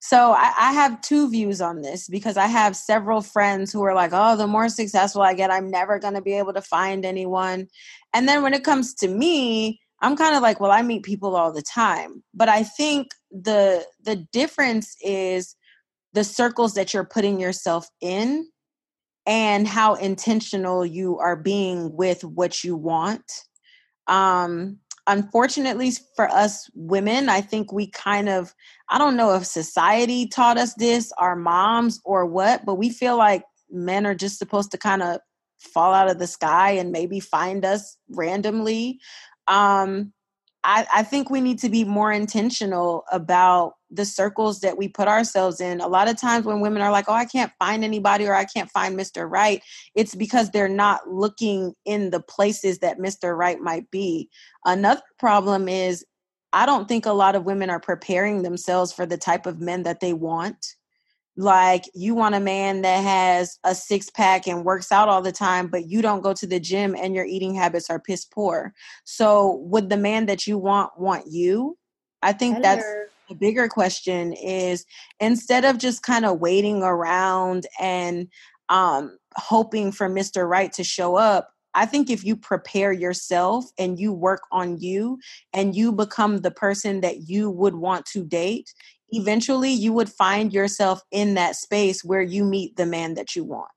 So 0.00 0.32
I, 0.32 0.52
I, 0.58 0.72
have 0.72 1.00
two 1.00 1.30
views 1.30 1.60
on 1.60 1.82
this 1.82 2.08
because 2.08 2.36
I 2.36 2.46
have 2.46 2.76
several 2.76 3.20
friends 3.20 3.72
who 3.72 3.82
are 3.82 3.94
like, 3.94 4.10
oh, 4.12 4.36
the 4.36 4.48
more 4.48 4.68
successful 4.68 5.22
I 5.22 5.34
get, 5.34 5.50
I'm 5.50 5.70
never 5.70 6.00
going 6.00 6.14
to 6.14 6.20
be 6.20 6.34
able 6.34 6.52
to 6.54 6.60
find 6.60 7.04
anyone. 7.04 7.68
And 8.12 8.28
then 8.28 8.42
when 8.42 8.52
it 8.52 8.64
comes 8.64 8.94
to 8.94 9.08
me, 9.08 9.80
I'm 10.02 10.16
kind 10.16 10.34
of 10.34 10.42
like, 10.42 10.60
well, 10.60 10.72
I 10.72 10.82
meet 10.82 11.04
people 11.04 11.36
all 11.36 11.52
the 11.52 11.62
time. 11.62 12.22
But 12.34 12.48
I 12.48 12.64
think 12.64 13.12
the 13.30 13.86
the 14.02 14.16
difference 14.32 14.96
is 15.02 15.56
the 16.12 16.24
circles 16.24 16.74
that 16.74 16.92
you're 16.92 17.04
putting 17.04 17.40
yourself 17.40 17.88
in 18.00 18.48
and 19.24 19.66
how 19.66 19.94
intentional 19.94 20.84
you 20.84 21.18
are 21.18 21.36
being 21.36 21.96
with 21.96 22.22
what 22.24 22.62
you 22.62 22.76
want 22.76 23.22
um, 24.06 24.78
unfortunately 25.06 25.92
for 26.16 26.28
us 26.28 26.68
women, 26.74 27.28
I 27.28 27.40
think 27.40 27.72
we 27.72 27.88
kind 27.88 28.28
of, 28.28 28.54
I 28.88 28.98
don't 28.98 29.16
know 29.16 29.34
if 29.34 29.46
society 29.46 30.26
taught 30.26 30.58
us 30.58 30.74
this, 30.74 31.12
our 31.18 31.36
moms 31.36 32.00
or 32.04 32.26
what, 32.26 32.64
but 32.64 32.76
we 32.76 32.90
feel 32.90 33.16
like 33.16 33.44
men 33.70 34.06
are 34.06 34.14
just 34.14 34.38
supposed 34.38 34.70
to 34.72 34.78
kind 34.78 35.02
of 35.02 35.18
fall 35.58 35.94
out 35.94 36.10
of 36.10 36.18
the 36.18 36.26
sky 36.26 36.72
and 36.72 36.90
maybe 36.90 37.20
find 37.20 37.64
us 37.64 37.96
randomly. 38.10 38.98
Um, 39.48 40.12
I, 40.64 40.86
I 40.94 41.02
think 41.02 41.28
we 41.28 41.40
need 41.40 41.58
to 41.60 41.68
be 41.68 41.84
more 41.84 42.12
intentional 42.12 43.04
about 43.10 43.74
the 43.90 44.04
circles 44.04 44.60
that 44.60 44.78
we 44.78 44.88
put 44.88 45.08
ourselves 45.08 45.60
in. 45.60 45.80
A 45.80 45.88
lot 45.88 46.08
of 46.08 46.16
times 46.16 46.46
when 46.46 46.60
women 46.60 46.82
are 46.82 46.92
like, 46.92 47.06
oh, 47.08 47.14
I 47.14 47.24
can't 47.24 47.52
find 47.58 47.82
anybody 47.82 48.26
or 48.26 48.34
I 48.34 48.44
can't 48.44 48.70
find 48.70 48.96
Mr. 48.96 49.28
Right, 49.28 49.62
it's 49.94 50.14
because 50.14 50.50
they're 50.50 50.68
not 50.68 51.08
looking 51.08 51.74
in 51.84 52.10
the 52.10 52.20
places 52.20 52.78
that 52.78 52.98
Mr. 52.98 53.36
Right 53.36 53.60
might 53.60 53.90
be. 53.90 54.28
Another 54.64 55.02
problem 55.18 55.68
is 55.68 56.04
I 56.52 56.64
don't 56.66 56.86
think 56.86 57.06
a 57.06 57.12
lot 57.12 57.34
of 57.34 57.44
women 57.44 57.70
are 57.70 57.80
preparing 57.80 58.42
themselves 58.42 58.92
for 58.92 59.04
the 59.04 59.18
type 59.18 59.46
of 59.46 59.60
men 59.60 59.82
that 59.82 60.00
they 60.00 60.12
want 60.12 60.76
like 61.36 61.84
you 61.94 62.14
want 62.14 62.34
a 62.34 62.40
man 62.40 62.82
that 62.82 63.02
has 63.02 63.58
a 63.64 63.74
six 63.74 64.10
pack 64.10 64.46
and 64.46 64.64
works 64.64 64.92
out 64.92 65.08
all 65.08 65.22
the 65.22 65.32
time 65.32 65.66
but 65.66 65.88
you 65.88 66.02
don't 66.02 66.22
go 66.22 66.34
to 66.34 66.46
the 66.46 66.60
gym 66.60 66.94
and 66.94 67.14
your 67.14 67.24
eating 67.24 67.54
habits 67.54 67.88
are 67.88 67.98
piss 67.98 68.24
poor 68.24 68.72
so 69.04 69.56
would 69.62 69.88
the 69.88 69.96
man 69.96 70.26
that 70.26 70.46
you 70.46 70.58
want 70.58 70.90
want 70.98 71.24
you 71.30 71.76
i 72.22 72.32
think 72.32 72.56
Hello. 72.56 72.62
that's 72.62 72.84
the 73.28 73.34
bigger 73.34 73.66
question 73.66 74.34
is 74.34 74.84
instead 75.20 75.64
of 75.64 75.78
just 75.78 76.02
kind 76.02 76.26
of 76.26 76.38
waiting 76.38 76.82
around 76.82 77.66
and 77.80 78.28
um 78.68 79.16
hoping 79.36 79.90
for 79.90 80.10
mr 80.10 80.46
right 80.46 80.72
to 80.72 80.84
show 80.84 81.16
up 81.16 81.48
I 81.74 81.86
think 81.86 82.10
if 82.10 82.24
you 82.24 82.36
prepare 82.36 82.92
yourself 82.92 83.64
and 83.78 83.98
you 83.98 84.12
work 84.12 84.42
on 84.52 84.78
you 84.78 85.18
and 85.52 85.74
you 85.74 85.92
become 85.92 86.38
the 86.38 86.50
person 86.50 87.00
that 87.00 87.28
you 87.28 87.50
would 87.50 87.74
want 87.74 88.04
to 88.06 88.24
date, 88.24 88.72
eventually 89.12 89.70
you 89.70 89.92
would 89.92 90.08
find 90.08 90.52
yourself 90.52 91.02
in 91.10 91.34
that 91.34 91.56
space 91.56 92.02
where 92.02 92.22
you 92.22 92.44
meet 92.44 92.76
the 92.76 92.86
man 92.86 93.14
that 93.14 93.36
you 93.36 93.44
want. 93.44 93.68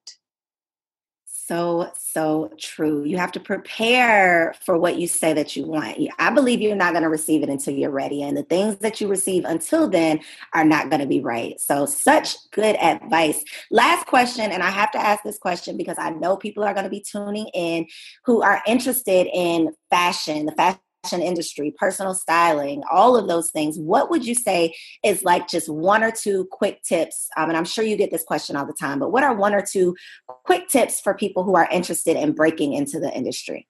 So, 1.48 1.91
so 1.95 2.52
true. 2.58 3.04
You 3.04 3.17
have 3.17 3.32
to 3.34 3.39
prepare 3.39 4.56
for 4.65 4.80
what 4.80 4.98
you 4.98 5.08
say 5.08 5.32
that 5.34 5.56
you 5.56 5.67
want. 5.67 6.00
I 6.17 6.32
believe 6.32 6.60
you're 6.60 6.76
not 6.76 6.93
going 6.93 7.04
to 7.04 7.10
receive 7.10 7.43
it 7.43 7.50
until 7.50 7.76
you're 7.76 7.91
ready. 7.91 8.24
And 8.24 8.36
the 8.36 8.41
things 8.41 8.78
that 8.78 9.00
you 9.00 9.08
receive 9.08 9.45
until 9.45 9.88
then 9.88 10.21
are 10.54 10.65
not 10.65 10.89
going 10.89 11.02
to 11.02 11.08
be 11.08 11.19
right. 11.19 11.60
So, 11.62 11.86
such 11.86 12.36
good 12.50 12.76
advice. 12.78 13.43
Last 13.69 14.08
question, 14.08 14.52
and 14.52 14.63
I 14.63 14.71
have 14.71 14.91
to 14.93 14.98
ask 14.98 15.24
this 15.24 15.38
question 15.38 15.78
because 15.78 15.98
I 16.00 16.10
know 16.10 16.36
people 16.36 16.63
are 16.63 16.74
going 16.74 16.86
to 16.86 16.89
be 16.89 17.06
tuning 17.08 17.48
in 17.54 17.86
who 18.24 18.41
are 18.41 18.63
interested 18.65 19.28
in 19.32 19.71
fashion, 19.91 20.48
the 20.48 20.52
fashion 20.54 20.80
industry, 21.13 21.74
personal 21.78 22.13
styling, 22.13 22.84
all 22.91 23.15
of 23.15 23.28
those 23.28 23.52
things, 23.52 23.78
what 23.78 24.10
would 24.10 24.26
you 24.26 24.36
say 24.36 24.74
is 25.04 25.24
like 25.24 25.48
just 25.48 25.70
one 25.70 26.04
or 26.04 26.12
two 26.12 26.48
quick 26.52 26.82
tips? 26.84 27.28
Um, 27.38 27.50
and 27.50 27.58
I'm 27.58 27.65
sure 27.65 27.84
you 27.84 27.98
get 27.98 28.12
this 28.12 28.24
question 28.24 28.56
all 28.56 28.65
the 28.65 28.74
time, 28.74 29.00
but 29.00 29.12
what 29.12 29.24
are 29.24 29.36
one 29.36 29.54
or 29.54 29.62
two 29.62 29.96
quick 30.28 30.68
tips 30.68 31.00
for 31.00 31.13
people 31.13 31.44
who 31.44 31.56
are 31.56 31.70
interested 31.72 32.18
in 32.18 32.34
breaking 32.34 32.74
into 32.74 33.00
the 33.00 33.12
industry? 33.13 33.68